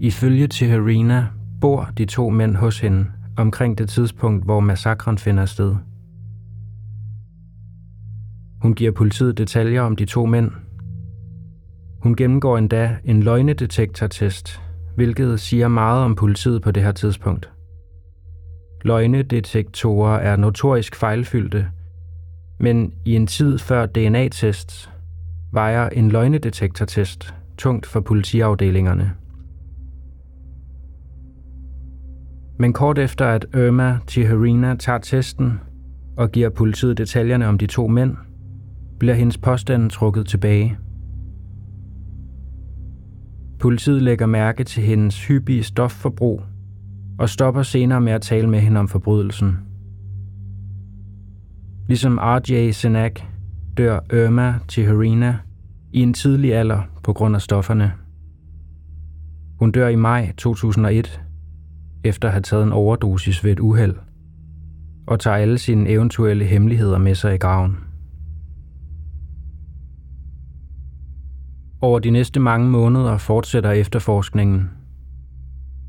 Ifølge 0.00 0.48
Teherina 0.48 1.26
bor 1.60 1.90
de 1.98 2.04
to 2.04 2.30
mænd 2.30 2.56
hos 2.56 2.80
hende 2.80 3.06
omkring 3.36 3.78
det 3.78 3.88
tidspunkt, 3.88 4.44
hvor 4.44 4.60
massakren 4.60 5.18
finder 5.18 5.46
sted. 5.46 5.76
Hun 8.62 8.74
giver 8.74 8.92
politiet 8.92 9.38
detaljer 9.38 9.82
om 9.82 9.96
de 9.96 10.04
to 10.04 10.26
mænd. 10.26 10.50
Hun 12.02 12.16
gennemgår 12.16 12.58
endda 12.58 12.96
en 13.04 13.22
løgnedetektortest, 13.22 14.60
hvilket 14.96 15.40
siger 15.40 15.68
meget 15.68 16.04
om 16.04 16.14
politiet 16.14 16.62
på 16.62 16.70
det 16.70 16.82
her 16.82 16.92
tidspunkt. 16.92 17.50
Løgnedetektorer 18.86 20.18
er 20.18 20.36
notorisk 20.36 20.96
fejlfyldte, 20.96 21.66
men 22.60 22.92
i 23.04 23.16
en 23.16 23.26
tid 23.26 23.58
før 23.58 23.86
DNA-tests 23.86 24.90
vejer 25.52 25.88
en 25.88 26.10
løgnedetektortest 26.10 27.34
tungt 27.58 27.86
for 27.86 28.00
politiafdelingerne. 28.00 29.12
Men 32.58 32.72
kort 32.72 32.98
efter 32.98 33.26
at 33.26 33.46
Irma 33.54 33.98
Tijerina 34.06 34.74
tager 34.74 34.98
testen 34.98 35.60
og 36.16 36.32
giver 36.32 36.50
politiet 36.50 36.98
detaljerne 36.98 37.46
om 37.46 37.58
de 37.58 37.66
to 37.66 37.86
mænd, 37.86 38.16
bliver 38.98 39.14
hendes 39.14 39.38
påstand 39.38 39.90
trukket 39.90 40.26
tilbage. 40.26 40.78
Politiet 43.58 44.02
lægger 44.02 44.26
mærke 44.26 44.64
til 44.64 44.82
hendes 44.82 45.26
hyppige 45.26 45.62
stofforbrug 45.62 46.42
og 47.18 47.28
stopper 47.28 47.62
senere 47.62 48.00
med 48.00 48.12
at 48.12 48.22
tale 48.22 48.48
med 48.48 48.60
hende 48.60 48.80
om 48.80 48.88
forbrydelsen. 48.88 49.58
Ligesom 51.86 52.18
R.J. 52.18 52.70
Senak 52.70 53.20
dør 53.76 54.00
Irma 54.12 54.54
Tijerina 54.68 55.38
i 55.92 56.00
en 56.00 56.14
tidlig 56.14 56.54
alder 56.54 56.82
på 57.02 57.12
grund 57.12 57.34
af 57.34 57.42
stofferne. 57.42 57.92
Hun 59.58 59.72
dør 59.72 59.88
i 59.88 59.96
maj 59.96 60.32
2001 60.36 61.20
efter 62.04 62.28
at 62.28 62.32
have 62.32 62.42
taget 62.42 62.62
en 62.62 62.72
overdosis 62.72 63.44
ved 63.44 63.52
et 63.52 63.60
uheld, 63.60 63.94
og 65.06 65.20
tager 65.20 65.36
alle 65.36 65.58
sine 65.58 65.88
eventuelle 65.88 66.44
hemmeligheder 66.44 66.98
med 66.98 67.14
sig 67.14 67.34
i 67.34 67.38
graven. 67.38 67.76
Over 71.80 71.98
de 71.98 72.10
næste 72.10 72.40
mange 72.40 72.70
måneder 72.70 73.16
fortsætter 73.16 73.70
efterforskningen. 73.70 74.70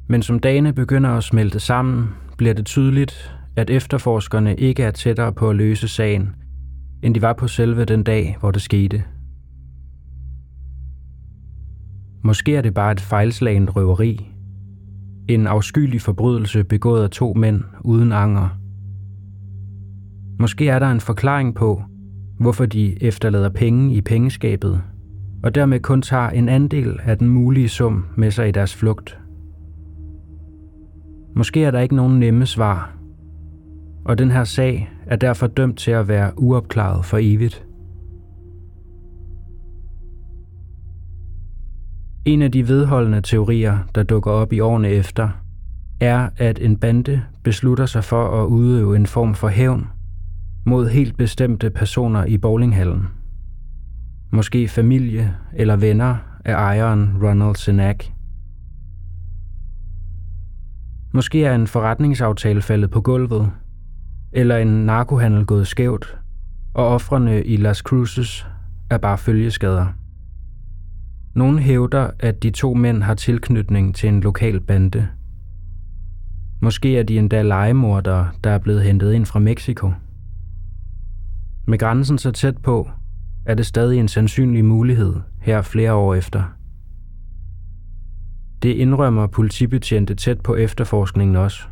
Men 0.07 0.21
som 0.21 0.39
dagene 0.39 0.73
begynder 0.73 1.09
at 1.09 1.23
smelte 1.23 1.59
sammen, 1.59 2.09
bliver 2.37 2.53
det 2.53 2.65
tydeligt, 2.65 3.37
at 3.55 3.69
efterforskerne 3.69 4.55
ikke 4.55 4.83
er 4.83 4.91
tættere 4.91 5.33
på 5.33 5.49
at 5.49 5.55
løse 5.55 5.87
sagen, 5.87 6.35
end 7.03 7.15
de 7.15 7.21
var 7.21 7.33
på 7.33 7.47
selve 7.47 7.85
den 7.85 8.03
dag, 8.03 8.37
hvor 8.39 8.51
det 8.51 8.61
skete. 8.61 9.03
Måske 12.23 12.55
er 12.55 12.61
det 12.61 12.73
bare 12.73 12.91
et 12.91 13.01
fejlslagent 13.01 13.75
røveri, 13.75 14.31
en 15.27 15.47
afskyelig 15.47 16.01
forbrydelse 16.01 16.63
begået 16.63 17.03
af 17.03 17.09
to 17.09 17.33
mænd 17.33 17.63
uden 17.81 18.11
anger. 18.11 18.49
Måske 20.39 20.69
er 20.69 20.79
der 20.79 20.91
en 20.91 20.99
forklaring 20.99 21.55
på, 21.55 21.83
hvorfor 22.39 22.65
de 22.65 23.03
efterlader 23.03 23.49
penge 23.49 23.95
i 23.95 24.01
pengeskabet, 24.01 24.81
og 25.43 25.55
dermed 25.55 25.79
kun 25.79 26.01
tager 26.01 26.29
en 26.29 26.49
andel 26.49 26.99
af 27.03 27.17
den 27.17 27.29
mulige 27.29 27.69
sum 27.69 28.05
med 28.15 28.31
sig 28.31 28.47
i 28.49 28.51
deres 28.51 28.75
flugt. 28.75 29.19
Måske 31.37 31.63
er 31.63 31.71
der 31.71 31.79
ikke 31.79 31.95
nogen 31.95 32.19
nemme 32.19 32.45
svar, 32.45 32.95
og 34.05 34.17
den 34.17 34.31
her 34.31 34.43
sag 34.43 34.89
er 35.05 35.15
derfor 35.15 35.47
dømt 35.47 35.77
til 35.77 35.91
at 35.91 36.07
være 36.07 36.31
uopklaret 36.39 37.05
for 37.05 37.17
evigt. 37.21 37.65
En 42.25 42.41
af 42.41 42.51
de 42.51 42.67
vedholdende 42.67 43.21
teorier, 43.21 43.77
der 43.95 44.03
dukker 44.03 44.31
op 44.31 44.53
i 44.53 44.59
årene 44.59 44.89
efter, 44.89 45.29
er, 45.99 46.29
at 46.37 46.59
en 46.59 46.77
bande 46.77 47.21
beslutter 47.43 47.85
sig 47.85 48.03
for 48.03 48.43
at 48.43 48.47
udøve 48.47 48.95
en 48.95 49.05
form 49.05 49.35
for 49.35 49.47
hævn 49.47 49.87
mod 50.65 50.87
helt 50.87 51.17
bestemte 51.17 51.69
personer 51.69 52.25
i 52.25 52.37
bowlinghallen. 52.37 53.07
Måske 54.31 54.67
familie 54.67 55.35
eller 55.53 55.75
venner 55.75 56.15
af 56.45 56.53
ejeren 56.53 57.17
Ronald 57.23 57.55
Senac 57.55 58.16
Måske 61.17 61.45
er 61.45 61.55
en 61.55 61.67
forretningsaftale 61.67 62.61
faldet 62.61 62.91
på 62.91 63.01
gulvet, 63.01 63.51
eller 64.31 64.57
en 64.57 64.67
narkohandel 64.67 65.45
gået 65.45 65.67
skævt, 65.67 66.17
og 66.73 66.87
offrene 66.87 67.43
i 67.43 67.57
Las 67.57 67.77
Cruces 67.77 68.47
er 68.89 68.97
bare 68.97 69.17
følgeskader. 69.17 69.85
Nogle 71.35 71.59
hævder, 71.59 72.09
at 72.19 72.43
de 72.43 72.49
to 72.49 72.73
mænd 72.73 73.03
har 73.03 73.13
tilknytning 73.13 73.95
til 73.95 74.09
en 74.09 74.21
lokal 74.21 74.59
bande. 74.59 75.07
Måske 76.61 76.99
er 76.99 77.03
de 77.03 77.17
endda 77.17 77.41
legemordere, 77.41 78.29
der 78.43 78.49
er 78.49 78.59
blevet 78.59 78.83
hentet 78.83 79.13
ind 79.13 79.25
fra 79.25 79.39
Mexico. 79.39 79.93
Med 81.67 81.79
grænsen 81.79 82.17
så 82.17 82.31
tæt 82.31 82.57
på, 82.57 82.89
er 83.45 83.55
det 83.55 83.65
stadig 83.65 83.99
en 83.99 84.07
sandsynlig 84.07 84.65
mulighed 84.65 85.15
her 85.41 85.61
flere 85.61 85.93
år 85.93 86.15
efter. 86.15 86.56
Det 88.63 88.69
indrømmer 88.69 89.27
politibetjente 89.27 90.15
tæt 90.15 90.41
på 90.41 90.55
efterforskningen 90.55 91.35
også. 91.35 91.63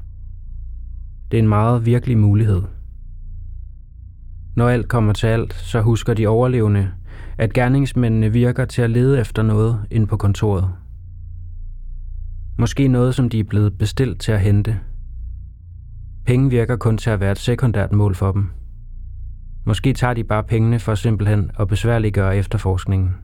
Det 1.32 1.38
er 1.38 1.42
en 1.42 1.50
meget 1.50 1.86
virkelig 1.86 2.18
mulighed. 2.18 2.62
Når 4.56 4.70
alt 4.70 4.88
kommer 4.88 5.14
til 5.14 5.28
alt, 5.28 5.54
så 5.54 5.82
husker 5.82 6.14
de 6.14 6.28
overlevende, 6.28 6.92
at 7.38 7.54
gerningsmændene 7.54 8.32
virker 8.32 8.66
til 8.66 8.82
at 8.82 8.90
lede 8.90 9.20
efter 9.20 9.44
noget 9.44 9.80
ind 9.92 10.08
på 10.08 10.18
kontoret. 10.18 10.70
Måske 12.58 12.88
noget, 12.88 13.16
som 13.16 13.30
de 13.30 13.40
er 13.40 13.44
blevet 13.44 13.78
bestilt 13.78 14.22
til 14.22 14.32
at 14.32 14.42
hente. 14.42 14.80
Penge 16.26 16.50
virker 16.50 16.76
kun 16.76 16.98
til 16.98 17.10
at 17.10 17.20
være 17.20 17.32
et 17.32 17.38
sekundært 17.38 17.92
mål 17.92 18.16
for 18.16 18.32
dem. 18.32 18.50
Måske 19.66 19.94
tager 19.94 20.14
de 20.14 20.24
bare 20.24 20.44
pengene 20.44 20.80
for 20.80 20.96
simpelthen 20.96 21.52
at 21.60 21.68
besværliggøre 21.68 22.38
efterforskningen. 22.38 23.16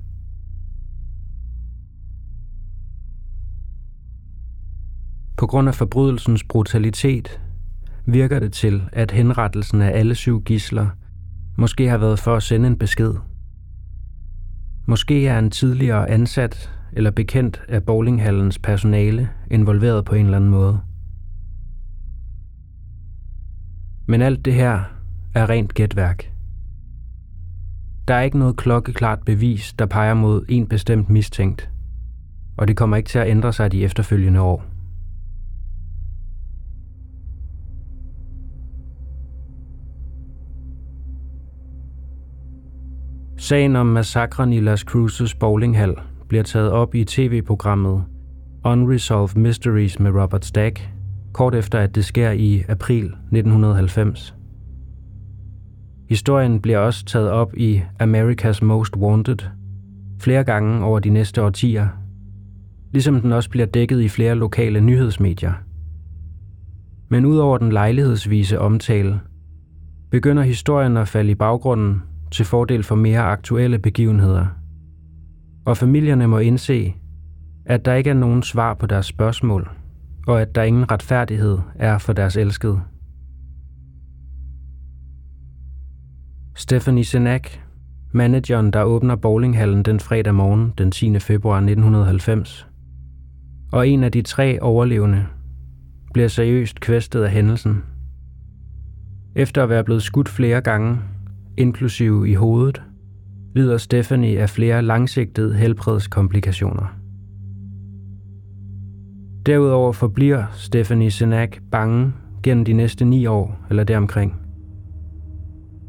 På 5.42 5.48
grund 5.48 5.68
af 5.68 5.76
forbrydelsens 5.76 6.44
brutalitet 6.44 7.42
virker 8.06 8.40
det 8.40 8.54
til, 8.54 8.84
at 8.92 9.12
henrettelsen 9.12 9.82
af 9.82 10.00
alle 10.00 10.16
syv 10.16 10.44
gisler 10.44 10.88
måske 11.58 11.90
har 11.90 11.98
været 11.98 12.20
for 12.20 12.36
at 12.36 12.44
sende 12.44 12.68
en 12.68 12.78
besked– 12.78 13.14
Måske 14.86 15.28
er 15.28 15.40
en 15.40 15.52
tidligere 15.52 16.10
ansat 16.10 16.72
eller 16.94 17.12
bekendt 17.12 17.62
af 17.68 17.84
bowlinghallens 17.84 18.60
personale 18.60 19.30
involveret 19.52 20.06
på 20.06 20.16
en 20.16 20.26
eller 20.26 20.38
anden 20.38 20.50
måde. 20.50 20.80
Men 24.08 24.22
alt 24.22 24.46
det 24.46 24.54
her 24.54 24.84
er 25.36 25.50
rent 25.50 25.74
gætværk. 25.74 26.32
Der 28.08 28.14
er 28.14 28.22
ikke 28.22 28.40
noget 28.40 28.58
klokkeklart 28.58 29.20
bevis, 29.26 29.74
der 29.80 29.86
peger 29.86 30.14
mod 30.14 30.46
en 30.50 30.68
bestemt 30.68 31.10
mistænkt, 31.10 31.70
og 32.58 32.68
det 32.68 32.78
kommer 32.78 32.98
ikke 32.98 33.10
til 33.10 33.20
at 33.20 33.28
ændre 33.28 33.54
sig 33.54 33.72
de 33.72 33.84
efterfølgende 33.84 34.42
år. 34.42 34.71
Sagen 43.42 43.76
om 43.76 43.86
massakren 43.86 44.54
i 44.54 44.60
Las 44.60 44.80
Cruces 44.80 45.36
bowlinghal 45.36 45.96
bliver 46.28 46.44
taget 46.44 46.72
op 46.72 46.96
i 46.96 47.04
tv-programmet 47.04 48.04
Unresolved 48.66 49.36
Mysteries 49.36 50.00
med 50.00 50.12
Robert 50.12 50.46
Stack, 50.46 50.90
kort 51.34 51.56
efter 51.56 51.80
at 51.80 51.96
det 51.96 52.06
sker 52.06 52.32
i 52.32 52.64
april 52.70 53.06
1990. 53.06 54.36
Historien 56.10 56.62
bliver 56.62 56.78
også 56.78 57.06
taget 57.06 57.30
op 57.30 57.54
i 57.58 57.82
America's 58.02 58.66
Most 58.66 58.98
Wanted 58.98 59.38
flere 60.20 60.44
gange 60.44 60.86
over 60.86 61.00
de 61.00 61.10
næste 61.10 61.44
årtier, 61.44 61.88
ligesom 62.92 63.22
den 63.22 63.32
også 63.32 63.50
bliver 63.50 63.66
dækket 63.66 64.02
i 64.02 64.10
flere 64.10 64.36
lokale 64.36 64.82
nyhedsmedier. 64.82 65.54
Men 67.10 67.26
udover 67.26 67.58
den 67.58 67.72
lejlighedsvise 67.72 68.60
omtale, 68.60 69.20
begynder 70.12 70.44
historien 70.44 70.98
at 70.98 71.08
falde 71.08 71.32
i 71.32 71.36
baggrunden 71.36 72.02
til 72.32 72.46
fordel 72.46 72.84
for 72.84 72.96
mere 72.96 73.20
aktuelle 73.20 73.80
begivenheder. 73.80 74.46
Og 75.66 75.78
familierne 75.78 76.28
må 76.28 76.38
indse, 76.38 76.94
at 77.66 77.86
der 77.86 77.94
ikke 77.94 78.10
er 78.10 78.14
nogen 78.14 78.44
svar 78.44 78.74
på 78.74 78.86
deres 78.86 79.06
spørgsmål, 79.06 79.70
og 80.28 80.42
at 80.42 80.56
der 80.56 80.64
ingen 80.64 80.92
retfærdighed 80.92 81.58
er 81.76 81.98
for 81.98 82.14
deres 82.14 82.38
elskede. 82.38 82.82
Stephanie 86.56 87.06
Senak, 87.06 87.48
manageren, 88.12 88.74
der 88.74 88.84
åbner 88.84 89.16
bowlinghallen 89.16 89.84
den 89.84 90.00
fredag 90.00 90.36
morgen 90.36 90.74
den 90.78 90.92
10. 90.92 91.20
februar 91.20 91.58
1990, 91.58 92.68
og 93.72 93.88
en 93.88 94.04
af 94.04 94.12
de 94.12 94.22
tre 94.22 94.62
overlevende, 94.62 95.26
bliver 96.14 96.28
seriøst 96.28 96.80
kvæstet 96.80 97.24
af 97.24 97.32
hændelsen. 97.32 97.84
Efter 99.36 99.64
at 99.64 99.70
være 99.70 99.84
blevet 99.84 100.04
skudt 100.04 100.30
flere 100.30 100.62
gange, 100.62 101.00
inklusive 101.62 102.30
i 102.30 102.34
hovedet, 102.34 102.82
lider 103.56 103.78
Stephanie 103.78 104.40
af 104.40 104.50
flere 104.50 104.82
langsigtede 104.82 105.54
helbredskomplikationer. 105.54 106.86
Derudover 109.46 109.92
forbliver 109.92 110.44
Stephanie 110.52 111.12
Senak 111.12 111.58
bange 111.72 112.14
gennem 112.44 112.66
de 112.66 112.74
næste 112.74 113.06
ni 113.06 113.26
år 113.26 113.66
eller 113.70 113.84
deromkring. 113.84 114.36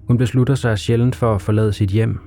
Hun 0.06 0.18
beslutter 0.18 0.54
sig 0.54 0.78
sjældent 0.78 1.16
for 1.16 1.34
at 1.34 1.42
forlade 1.42 1.72
sit 1.72 1.90
hjem. 1.90 2.20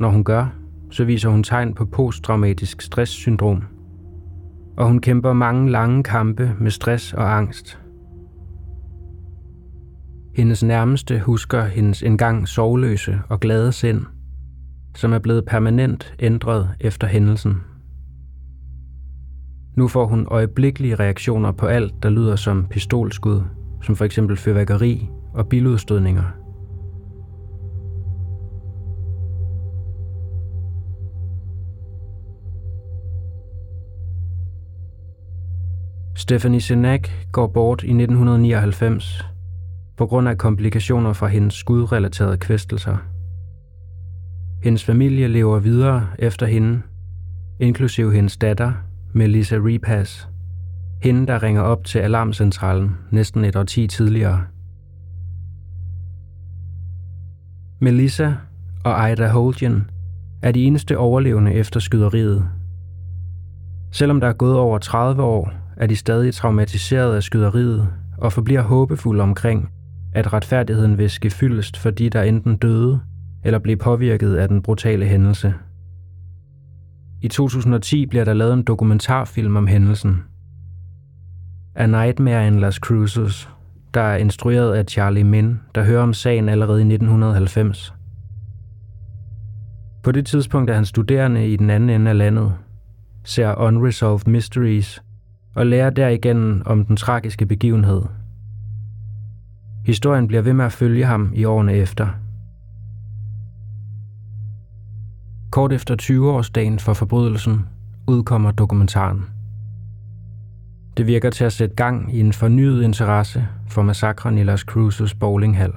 Når 0.00 0.08
hun 0.08 0.24
gør, 0.24 0.46
så 0.90 1.04
viser 1.04 1.28
hun 1.28 1.42
tegn 1.42 1.74
på 1.74 1.84
posttraumatisk 1.84 2.82
stresssyndrom, 2.82 3.62
og 4.76 4.86
hun 4.86 4.98
kæmper 4.98 5.32
mange 5.32 5.70
lange 5.70 6.02
kampe 6.02 6.52
med 6.60 6.70
stress 6.70 7.12
og 7.12 7.36
angst. 7.36 7.85
Hendes 10.36 10.62
nærmeste 10.62 11.20
husker 11.20 11.64
hendes 11.64 12.02
engang 12.02 12.48
sovløse 12.48 13.20
og 13.28 13.40
glade 13.40 13.72
sind, 13.72 14.02
som 14.94 15.12
er 15.12 15.18
blevet 15.18 15.44
permanent 15.44 16.14
ændret 16.18 16.70
efter 16.80 17.06
hændelsen. 17.06 17.62
Nu 19.76 19.88
får 19.88 20.06
hun 20.06 20.26
øjeblikkelige 20.30 20.94
reaktioner 20.94 21.52
på 21.52 21.66
alt, 21.66 22.02
der 22.02 22.10
lyder 22.10 22.36
som 22.36 22.66
pistolskud, 22.70 23.42
som 23.82 23.96
for 23.96 24.04
eksempel 24.04 24.36
fyrværkeri 24.36 25.08
og 25.34 25.48
biludstødninger. 25.48 26.24
Stephanie 36.16 36.60
Senak 36.60 37.08
går 37.32 37.46
bort 37.46 37.82
i 37.82 37.86
1999 37.86 39.35
på 39.96 40.06
grund 40.06 40.28
af 40.28 40.38
komplikationer 40.38 41.12
fra 41.12 41.26
hendes 41.26 41.54
skudrelaterede 41.54 42.38
kvæstelser. 42.38 42.96
Hendes 44.62 44.84
familie 44.84 45.28
lever 45.28 45.58
videre 45.58 46.06
efter 46.18 46.46
hende, 46.46 46.82
inklusive 47.60 48.14
hendes 48.14 48.36
datter, 48.36 48.72
Melissa 49.12 49.56
Repass, 49.56 50.28
hende 51.02 51.26
der 51.26 51.42
ringer 51.42 51.62
op 51.62 51.84
til 51.84 51.98
alarmcentralen 51.98 52.96
næsten 53.10 53.44
et 53.44 53.56
årti 53.56 53.86
tidligere. 53.86 54.44
Melissa 57.80 58.32
og 58.84 59.12
Ida 59.12 59.28
Holgen 59.28 59.90
er 60.42 60.52
de 60.52 60.64
eneste 60.64 60.98
overlevende 60.98 61.52
efter 61.52 61.80
skyderiet. 61.80 62.48
Selvom 63.92 64.20
der 64.20 64.28
er 64.28 64.32
gået 64.32 64.56
over 64.56 64.78
30 64.78 65.22
år, 65.22 65.52
er 65.76 65.86
de 65.86 65.96
stadig 65.96 66.34
traumatiseret 66.34 67.16
af 67.16 67.22
skyderiet 67.22 67.88
og 68.18 68.32
forbliver 68.32 68.62
håbefulde 68.62 69.22
omkring, 69.22 69.70
at 70.16 70.32
retfærdigheden 70.32 70.98
vil 70.98 71.10
ske 71.10 71.30
fyldest 71.30 71.76
for 71.76 71.90
de, 71.90 72.10
der 72.10 72.22
enten 72.22 72.56
døde 72.56 73.00
eller 73.44 73.58
blev 73.58 73.76
påvirket 73.76 74.36
af 74.36 74.48
den 74.48 74.62
brutale 74.62 75.06
hændelse. 75.06 75.54
I 77.22 77.28
2010 77.28 78.06
bliver 78.06 78.24
der 78.24 78.34
lavet 78.34 78.52
en 78.52 78.62
dokumentarfilm 78.62 79.56
om 79.56 79.66
hændelsen. 79.66 80.22
A 81.74 81.86
Nightmare 81.86 82.46
in 82.46 82.60
Las 82.60 82.74
Cruces, 82.74 83.48
der 83.94 84.00
er 84.00 84.16
instrueret 84.16 84.74
af 84.74 84.84
Charlie 84.88 85.24
Min, 85.24 85.60
der 85.74 85.84
hører 85.84 86.02
om 86.02 86.12
sagen 86.12 86.48
allerede 86.48 86.78
i 86.78 86.94
1990. 86.94 87.94
På 90.02 90.12
det 90.12 90.26
tidspunkt 90.26 90.70
er 90.70 90.74
han 90.74 90.84
studerende 90.84 91.48
i 91.48 91.56
den 91.56 91.70
anden 91.70 91.90
ende 91.90 92.10
af 92.10 92.18
landet, 92.18 92.52
ser 93.24 93.54
Unresolved 93.54 94.26
Mysteries 94.26 95.02
og 95.54 95.66
lærer 95.66 95.90
derigennem 95.90 96.62
om 96.66 96.84
den 96.84 96.96
tragiske 96.96 97.46
begivenhed. 97.46 98.02
Historien 99.86 100.26
bliver 100.26 100.42
ved 100.42 100.52
med 100.52 100.64
at 100.64 100.72
følge 100.72 101.04
ham 101.04 101.32
i 101.34 101.44
årene 101.44 101.72
efter– 101.72 102.08
Kort 105.50 105.72
efter 105.72 105.96
20-årsdagen 106.02 106.78
for 106.78 106.94
forbrydelsen 106.94 107.66
udkommer 108.06 108.50
dokumentaren. 108.50 109.24
Det 110.96 111.06
virker 111.06 111.30
til 111.30 111.44
at 111.44 111.52
sætte 111.52 111.74
gang 111.74 112.14
i 112.14 112.20
en 112.20 112.32
fornyet 112.32 112.82
interesse 112.82 113.46
for 113.68 113.82
massakren 113.82 114.38
i 114.38 114.42
Las 114.42 114.60
Cruces 114.60 115.14
bowlinghal. 115.14 115.72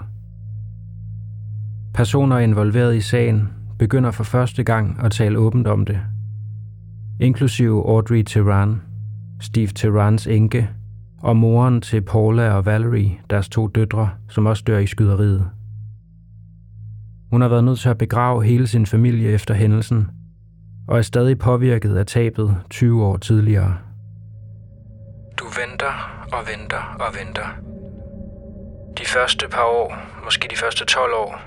Personer 1.94 2.38
involveret 2.38 2.96
i 2.96 3.02
sagen 3.02 3.50
begynder 3.80 4.12
for 4.12 4.24
første 4.24 4.64
gang 4.64 5.00
at 5.04 5.12
tale 5.12 5.40
åbent 5.40 5.68
om 5.68 5.86
det. 5.86 6.00
Inklusive 7.20 7.90
Audrey 7.90 8.24
Tehran, 8.24 8.82
Steve 9.40 9.68
Tehrans 9.68 10.28
enke 10.28 10.70
og 11.22 11.38
moren 11.38 11.82
til 11.82 12.02
Paula 12.02 12.54
og 12.54 12.66
Valerie, 12.66 13.20
deres 13.30 13.50
to 13.50 13.68
døtre, 13.68 14.10
som 14.30 14.46
også 14.46 14.64
dør 14.68 14.78
i 14.78 14.88
skyderiet. 14.88 15.50
Hun 17.32 17.42
har 17.42 17.48
været 17.48 17.64
nødt 17.64 17.80
til 17.80 17.90
at 17.90 17.98
begrave 17.98 18.44
hele 18.44 18.68
sin 18.68 18.86
familie 18.86 19.30
efter 19.30 19.54
hændelsen, 19.54 20.08
og 20.88 20.98
er 20.98 21.02
stadig 21.02 21.40
påvirket 21.40 21.98
af 21.98 22.06
tabet 22.06 22.58
20 22.70 23.06
år 23.06 23.18
tidligere. 23.18 23.78
Du 25.40 25.46
venter 25.46 25.94
og 26.32 26.40
venter 26.54 26.96
og 27.00 27.16
venter. 27.20 27.48
De 28.98 29.06
første 29.06 29.48
par 29.52 29.64
år, 29.64 29.98
måske 30.24 30.48
de 30.52 30.56
første 30.56 30.86
12 30.86 31.14
år, 31.14 31.40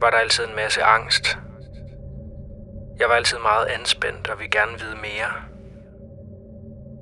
var 0.00 0.10
der 0.10 0.16
altid 0.16 0.44
en 0.44 0.56
masse 0.56 0.82
angst. 0.82 1.38
Jeg 3.00 3.06
var 3.08 3.14
altid 3.14 3.38
meget 3.42 3.66
anspændt 3.78 4.28
og 4.30 4.38
ville 4.38 4.50
gerne 4.50 4.72
vide 4.82 4.96
mere. 4.96 5.53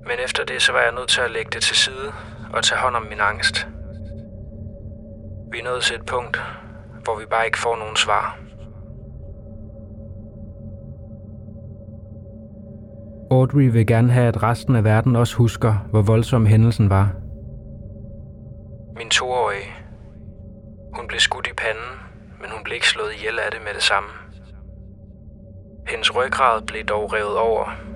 Men 0.06 0.16
efter 0.24 0.44
det, 0.44 0.62
så 0.62 0.72
var 0.72 0.80
jeg 0.80 0.92
nødt 0.92 1.08
til 1.08 1.20
at 1.20 1.30
lægge 1.30 1.50
det 1.50 1.62
til 1.62 1.76
side 1.76 2.12
og 2.52 2.64
tage 2.64 2.80
hånd 2.80 2.96
om 2.96 3.02
min 3.02 3.20
angst. 3.20 3.68
Vi 5.52 5.58
er 5.58 5.64
nået 5.64 5.82
til 5.82 5.96
et 5.96 6.06
punkt, 6.06 6.42
hvor 7.04 7.18
vi 7.18 7.24
bare 7.30 7.46
ikke 7.46 7.58
får 7.58 7.76
nogen 7.76 7.96
svar. 7.96 8.38
Audrey 13.30 13.72
vil 13.72 13.86
gerne 13.86 14.12
have, 14.12 14.28
at 14.28 14.42
resten 14.42 14.76
af 14.76 14.84
verden 14.84 15.16
også 15.16 15.36
husker, 15.36 15.74
hvor 15.90 16.02
voldsom 16.02 16.46
hændelsen 16.46 16.90
var. 16.90 17.12
Min 18.96 19.10
toårige. 19.10 19.68
Hun 20.94 21.06
blev 21.08 21.20
skudt 21.20 21.46
i 21.46 21.54
panden, 21.56 21.92
men 22.40 22.50
hun 22.50 22.64
blev 22.64 22.74
ikke 22.74 22.88
slået 22.88 23.12
ihjel 23.14 23.38
af 23.38 23.50
det 23.50 23.60
med 23.60 23.74
det 23.74 23.82
samme. 23.82 24.08
Hendes 25.88 26.16
ryggrad 26.16 26.62
blev 26.62 26.84
dog 26.84 27.12
revet 27.12 27.38
over. 27.38 27.91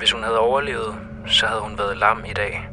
Hvis 0.00 0.12
hun 0.12 0.22
havde 0.22 0.38
overlevet, 0.38 0.94
så 1.26 1.46
havde 1.46 1.60
hun 1.60 1.78
været 1.78 1.96
lam 1.96 2.24
i 2.24 2.32
dag. 2.32 2.68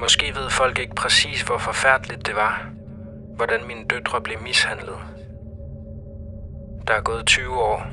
Måske 0.00 0.26
ved 0.34 0.50
folk 0.50 0.78
ikke 0.78 0.94
præcis, 0.94 1.42
hvor 1.42 1.58
forfærdeligt 1.58 2.26
det 2.26 2.36
var, 2.36 2.68
hvordan 3.36 3.66
mine 3.66 3.84
døtre 3.90 4.20
blev 4.20 4.42
mishandlet. 4.42 4.96
Der 6.88 6.94
er 6.94 7.00
gået 7.00 7.26
20 7.26 7.58
år, 7.58 7.86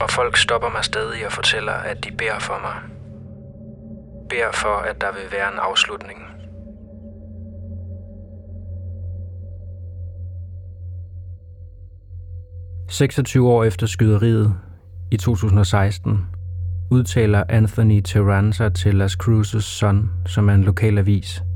og 0.00 0.10
folk 0.10 0.36
stopper 0.36 0.68
mig 0.68 0.84
stadig 0.84 1.26
og 1.26 1.32
fortæller, 1.32 1.72
at 1.72 2.04
de 2.04 2.10
beder 2.12 2.38
for 2.38 2.58
mig. 2.60 2.74
Beder 4.28 4.52
for, 4.52 4.76
at 4.90 5.00
der 5.00 5.12
vil 5.12 5.32
være 5.32 5.52
en 5.52 5.58
afslutning.– 5.58 6.18
26 12.88 13.48
år 13.48 13.64
efter 13.64 13.86
skyderiet 13.86 14.65
i 15.10 15.16
2016 15.16 16.26
udtaler 16.90 17.44
Anthony 17.48 18.00
Terranza 18.00 18.68
til 18.68 18.94
Las 18.94 19.12
Cruces 19.12 19.64
Sun, 19.64 20.10
som 20.26 20.48
er 20.48 20.54
en 20.54 20.64
lokal 20.64 20.98
avis– 20.98 21.42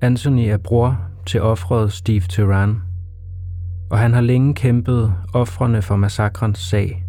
Anthony 0.00 0.48
er 0.48 0.56
bror 0.56 1.00
til 1.26 1.42
offret 1.42 1.92
Steve 1.92 2.20
Terran, 2.20 2.82
og 3.90 3.98
han 3.98 4.12
har 4.12 4.20
længe 4.20 4.54
kæmpet 4.54 5.14
offrene 5.34 5.82
for 5.82 5.96
massakrens 5.96 6.58
sag. 6.58 7.04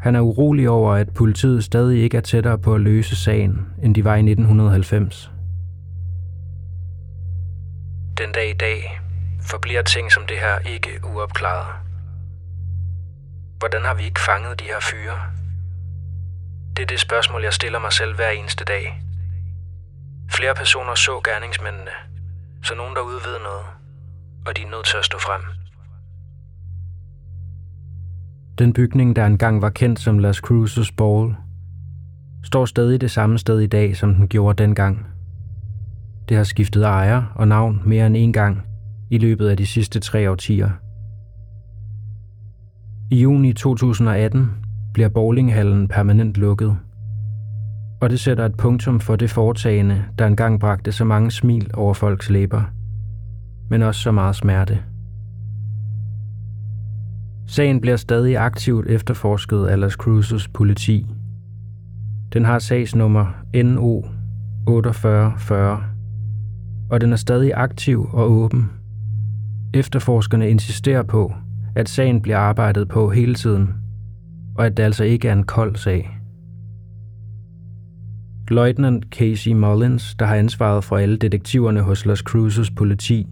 Han 0.00 0.16
er 0.16 0.20
urolig 0.20 0.68
over, 0.68 0.92
at 0.92 1.14
politiet 1.14 1.64
stadig 1.64 2.02
ikke 2.02 2.16
er 2.16 2.20
tættere 2.20 2.58
på 2.58 2.74
at 2.74 2.80
løse 2.80 3.16
sagen, 3.16 3.66
end 3.82 3.94
de 3.94 4.04
var 4.04 4.14
i 4.14 4.18
1990. 4.18 5.30
Den 8.18 8.32
dag 8.34 8.50
i 8.50 8.56
dag 8.60 9.00
forbliver 9.42 9.82
ting 9.82 10.12
som 10.12 10.22
det 10.28 10.36
her 10.36 10.58
ikke 10.74 10.90
uopklaret. 11.14 11.66
Hvordan 13.58 13.84
har 13.84 13.94
vi 13.94 14.04
ikke 14.04 14.20
fanget 14.20 14.60
de 14.60 14.64
her 14.64 14.80
fyre? 14.80 15.18
Det 16.76 16.82
er 16.82 16.86
det 16.86 17.00
spørgsmål, 17.00 17.42
jeg 17.42 17.52
stiller 17.52 17.78
mig 17.78 17.92
selv 17.92 18.14
hver 18.14 18.30
eneste 18.30 18.64
dag– 18.64 19.00
Flere 20.36 20.54
personer 20.54 20.94
så 20.94 21.20
gerningsmændene, 21.24 21.90
så 22.62 22.74
nogen 22.74 22.94
derude 22.94 23.20
ved 23.26 23.38
noget, 23.42 23.64
og 24.46 24.56
de 24.56 24.62
er 24.62 24.70
nødt 24.70 24.86
til 24.86 24.96
at 24.96 25.04
stå 25.04 25.18
frem. 25.18 25.42
Den 28.58 28.72
bygning, 28.72 29.16
der 29.16 29.26
engang 29.26 29.62
var 29.62 29.70
kendt 29.70 30.00
som 30.00 30.18
Las 30.18 30.36
Cruces 30.36 30.92
Ball, 30.92 31.34
står 32.44 32.64
stadig 32.64 33.00
det 33.00 33.10
samme 33.10 33.38
sted 33.38 33.60
i 33.60 33.66
dag, 33.66 33.96
som 33.96 34.14
den 34.14 34.28
gjorde 34.28 34.62
dengang. 34.62 35.06
Det 36.28 36.36
har 36.36 36.44
skiftet 36.44 36.84
ejer 36.84 37.22
og 37.34 37.48
navn 37.48 37.82
mere 37.84 38.06
end 38.06 38.16
en 38.16 38.32
gang 38.32 38.62
i 39.10 39.18
løbet 39.18 39.48
af 39.48 39.56
de 39.56 39.66
sidste 39.66 40.00
tre 40.00 40.30
årtier. 40.30 40.70
I 43.14 43.20
juni 43.20 43.52
2018 43.52 44.50
bliver 44.94 45.08
bowlinghallen 45.08 45.88
permanent 45.88 46.36
lukket. 46.36 46.76
Og 48.00 48.10
det 48.10 48.20
sætter 48.20 48.44
et 48.44 48.56
punktum 48.56 49.00
for 49.00 49.16
det 49.16 49.30
foretagende, 49.30 50.04
der 50.18 50.26
engang 50.26 50.60
bragte 50.60 50.92
så 50.92 51.04
mange 51.04 51.30
smil 51.30 51.70
over 51.74 51.94
folks 51.94 52.30
læber, 52.30 52.62
men 53.70 53.82
også 53.82 54.00
så 54.00 54.12
meget 54.12 54.36
smerte. 54.36 54.78
Sagen 57.46 57.80
bliver 57.80 57.96
stadig 57.96 58.38
aktivt 58.38 58.86
efterforsket 58.86 59.66
af 59.66 59.80
Las 59.80 59.92
Cruces 59.92 60.48
politi. 60.48 61.06
Den 62.32 62.44
har 62.44 62.58
sagsnummer 62.58 63.26
NO 63.54 64.02
4840, 64.68 65.84
og 66.90 67.00
den 67.00 67.12
er 67.12 67.16
stadig 67.16 67.52
aktiv 67.54 68.08
og 68.12 68.30
åben. 68.30 68.70
Efterforskerne 69.74 70.50
insisterer 70.50 71.02
på, 71.02 71.32
at 71.76 71.88
sagen 71.88 72.20
bliver 72.20 72.38
arbejdet 72.38 72.88
på 72.88 73.10
hele 73.10 73.34
tiden, 73.34 73.74
og 74.54 74.66
at 74.66 74.76
det 74.76 74.82
altså 74.82 75.04
ikke 75.04 75.28
er 75.28 75.32
en 75.32 75.44
kold 75.44 75.76
sag. 75.76 76.18
Løjtnant 78.48 79.04
Casey 79.10 79.52
Mullins, 79.52 80.14
der 80.14 80.26
har 80.26 80.34
ansvaret 80.34 80.84
for 80.84 80.96
alle 80.96 81.16
detektiverne 81.16 81.80
hos 81.80 82.06
Los 82.06 82.18
Cruces 82.18 82.70
politi, 82.70 83.26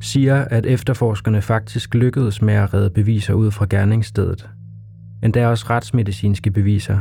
siger, 0.00 0.44
at 0.44 0.66
efterforskerne 0.66 1.42
faktisk 1.42 1.94
lykkedes 1.94 2.42
med 2.42 2.54
at 2.54 2.74
redde 2.74 2.90
beviser 2.90 3.34
ud 3.34 3.50
fra 3.50 3.66
gerningsstedet. 3.70 4.50
Endda 5.22 5.48
også 5.48 5.66
retsmedicinske 5.70 6.50
beviser. 6.50 7.00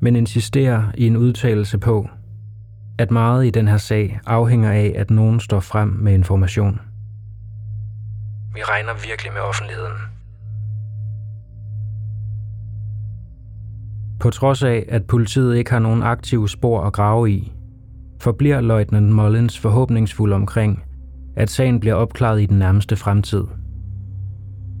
Men 0.00 0.16
insisterer 0.16 0.82
i 0.94 1.06
en 1.06 1.16
udtalelse 1.16 1.78
på, 1.78 2.08
at 2.98 3.10
meget 3.10 3.46
i 3.46 3.50
den 3.50 3.68
her 3.68 3.76
sag 3.76 4.20
afhænger 4.26 4.70
af, 4.70 4.92
at 4.96 5.10
nogen 5.10 5.40
står 5.40 5.60
frem 5.60 5.88
med 5.88 6.14
information. 6.14 6.80
Vi 8.56 8.62
regner 8.62 8.94
virkelig 8.94 9.32
med 9.32 9.40
offentligheden. 9.40 9.92
På 14.20 14.30
trods 14.30 14.62
af, 14.62 14.84
at 14.88 15.06
politiet 15.06 15.56
ikke 15.56 15.70
har 15.70 15.78
nogen 15.78 16.02
aktive 16.02 16.48
spor 16.48 16.84
at 16.84 16.92
grave 16.92 17.30
i, 17.30 17.52
forbliver 18.20 18.60
løjtnant 18.60 19.12
Mullins 19.12 19.58
forhåbningsfuld 19.58 20.32
omkring, 20.32 20.84
at 21.36 21.50
sagen 21.50 21.80
bliver 21.80 21.94
opklaret 21.94 22.42
i 22.42 22.46
den 22.46 22.58
nærmeste 22.58 22.96
fremtid. 22.96 23.44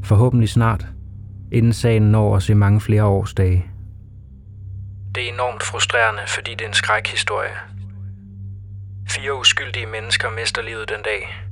Forhåbentlig 0.04 0.48
snart, 0.48 0.86
inden 1.52 1.72
sagen 1.72 2.02
når 2.02 2.34
os 2.34 2.48
i 2.48 2.54
mange 2.54 2.80
flere 2.80 3.04
årsdage. 3.04 3.66
Det 5.14 5.28
er 5.28 5.32
enormt 5.32 5.62
frustrerende, 5.62 6.22
fordi 6.26 6.50
det 6.50 6.60
er 6.60 6.68
en 6.68 6.74
skrækhistorie. 6.74 7.56
Fire 9.08 9.40
uskyldige 9.40 9.86
mennesker 9.86 10.30
mister 10.30 10.62
livet 10.62 10.88
den 10.88 11.02
dag. 11.04 11.45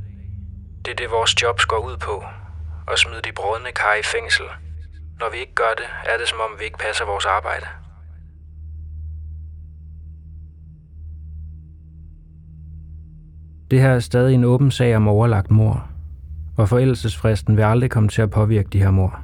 Det 0.85 0.91
er 0.91 0.97
det, 0.97 1.11
vores 1.11 1.43
job 1.43 1.61
går 1.69 1.79
ud 1.89 1.97
på. 1.97 2.25
At 2.93 2.99
smide 2.99 3.23
de 3.25 3.33
brødne 3.37 3.73
kar 3.73 3.95
i 3.95 4.03
fængsel. 4.15 4.47
Når 5.21 5.31
vi 5.33 5.39
ikke 5.39 5.55
gør 5.55 5.75
det, 5.77 5.89
er 6.13 6.19
det 6.19 6.29
som 6.29 6.39
om 6.41 6.59
vi 6.59 6.65
ikke 6.65 6.79
passer 6.79 7.05
vores 7.05 7.27
arbejde. 7.27 7.67
Det 13.71 13.81
her 13.81 13.91
er 13.91 14.01
stadig 14.01 14.35
en 14.35 14.45
åben 14.45 14.71
sag 14.71 14.97
om 14.97 15.09
overlagt 15.09 15.51
mor, 15.51 15.89
og 16.57 16.69
forældelsesfristen 16.69 17.57
vil 17.57 17.63
aldrig 17.63 17.91
komme 17.91 18.09
til 18.09 18.23
at 18.23 18.31
påvirke 18.31 18.69
de 18.69 18.79
her 18.79 18.91
mor. 18.91 19.21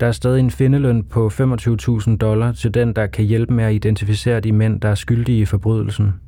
Der 0.00 0.06
er 0.06 0.12
stadig 0.12 0.40
en 0.40 0.50
findeløn 0.50 1.04
på 1.04 1.28
25.000 1.28 2.16
dollar 2.16 2.52
til 2.52 2.74
den, 2.74 2.92
der 2.92 3.06
kan 3.06 3.24
hjælpe 3.24 3.54
med 3.54 3.64
at 3.64 3.74
identificere 3.74 4.40
de 4.40 4.52
mænd, 4.52 4.80
der 4.80 4.88
er 4.88 4.94
skyldige 4.94 5.40
i 5.40 5.44
forbrydelsen. 5.44 6.20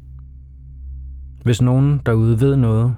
Hvis 1.43 1.63
nogen 1.63 2.01
derude 2.07 2.41
ved 2.41 2.57
noget, 2.57 2.97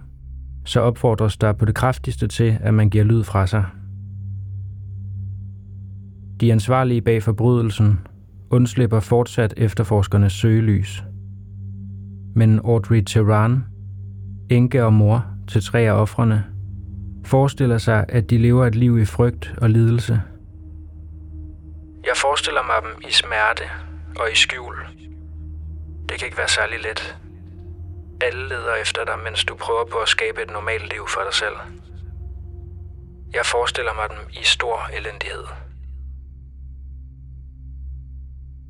så 0.65 0.81
opfordres 0.81 1.37
der 1.37 1.53
på 1.53 1.65
det 1.65 1.75
kraftigste 1.75 2.29
til, 2.29 2.59
at 2.61 2.75
man 2.75 2.91
giver 2.91 3.05
lyd 3.05 3.25
fra 3.25 3.47
sig. 3.47 3.65
De 6.41 6.53
ansvarlige 6.53 7.03
bag 7.03 7.23
forbrydelsen 7.23 8.01
undslipper 8.51 9.01
fortsat 9.01 9.55
efterforskernes 9.57 10.33
søgelys. 10.33 11.05
Men 12.35 12.59
Audrey 12.59 13.03
Terran, 13.07 13.65
enke 14.51 14.85
og 14.85 14.93
mor 14.93 15.27
til 15.49 15.63
tre 15.63 15.81
af 15.81 15.93
offrene, 15.93 16.45
forestiller 17.25 17.79
sig, 17.79 18.05
at 18.09 18.31
de 18.31 18.39
lever 18.39 18.67
et 18.67 18.75
liv 18.75 18.99
i 18.99 19.05
frygt 19.05 19.55
og 19.59 19.71
lidelse. 19.71 20.23
Jeg 22.05 22.17
forestiller 22.17 22.61
mig 22.63 22.77
dem 22.83 23.03
i 23.09 23.13
smerte 23.13 23.65
og 24.17 24.33
i 24.33 24.37
skjul. 24.37 24.75
Det 26.09 26.19
kan 26.19 26.27
ikke 26.27 26.39
være 26.39 26.49
særlig 26.49 26.79
let. 26.83 27.19
Alle 28.21 28.49
leder 28.49 28.75
efter 28.83 29.05
dig, 29.05 29.15
mens 29.25 29.45
du 29.45 29.55
prøver 29.55 29.85
på 29.93 29.99
at 29.99 30.09
skabe 30.09 30.43
et 30.43 30.51
normalt 30.51 30.93
liv 30.93 31.09
for 31.09 31.21
dig 31.27 31.35
selv. 31.35 31.57
Jeg 33.35 33.43
forestiller 33.45 33.95
mig 33.95 34.07
dem 34.11 34.43
i 34.43 34.45
stor 34.45 34.77
elendighed. 34.99 35.45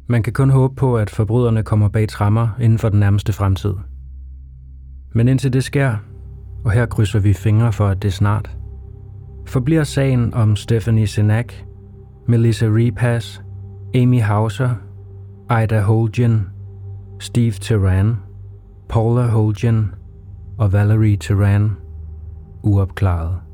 Man 0.09 0.23
kan 0.23 0.33
kun 0.33 0.51
håbe 0.51 0.75
på, 0.75 0.99
at 0.99 1.11
forbryderne 1.11 1.63
kommer 1.63 1.89
bag 1.89 2.09
trammer 2.09 2.49
inden 2.61 2.79
for 2.79 2.89
den 2.89 3.01
nærmeste 3.01 3.33
fremtid. 3.33 3.75
Men 5.13 5.29
indtil 5.29 5.53
det 5.53 5.65
sker, 5.65 5.97
og 6.65 6.71
her 6.71 6.87
krydser 6.87 7.19
vi 7.19 7.33
fingre 7.35 7.73
for, 7.73 7.89
at 7.89 8.03
det 8.03 8.09
er 8.09 8.13
snart, 8.13 8.51
forbliver 9.47 9.85
sagen 9.85 10.35
om 10.35 10.57
Stephanie 10.57 11.07
Senak, 11.07 11.55
Melissa 12.29 12.67
Repass, 12.67 13.43
Amy 13.95 14.21
Hauser, 14.21 14.71
Ida 15.63 15.81
Holgen, 15.81 16.49
Steve 17.21 17.53
Terran 17.53 18.17
Paula 18.91 19.27
Holgen 19.27 19.95
og 20.59 20.73
Valerie 20.73 21.17
Terran, 21.17 21.77
uopklaret. 22.63 23.50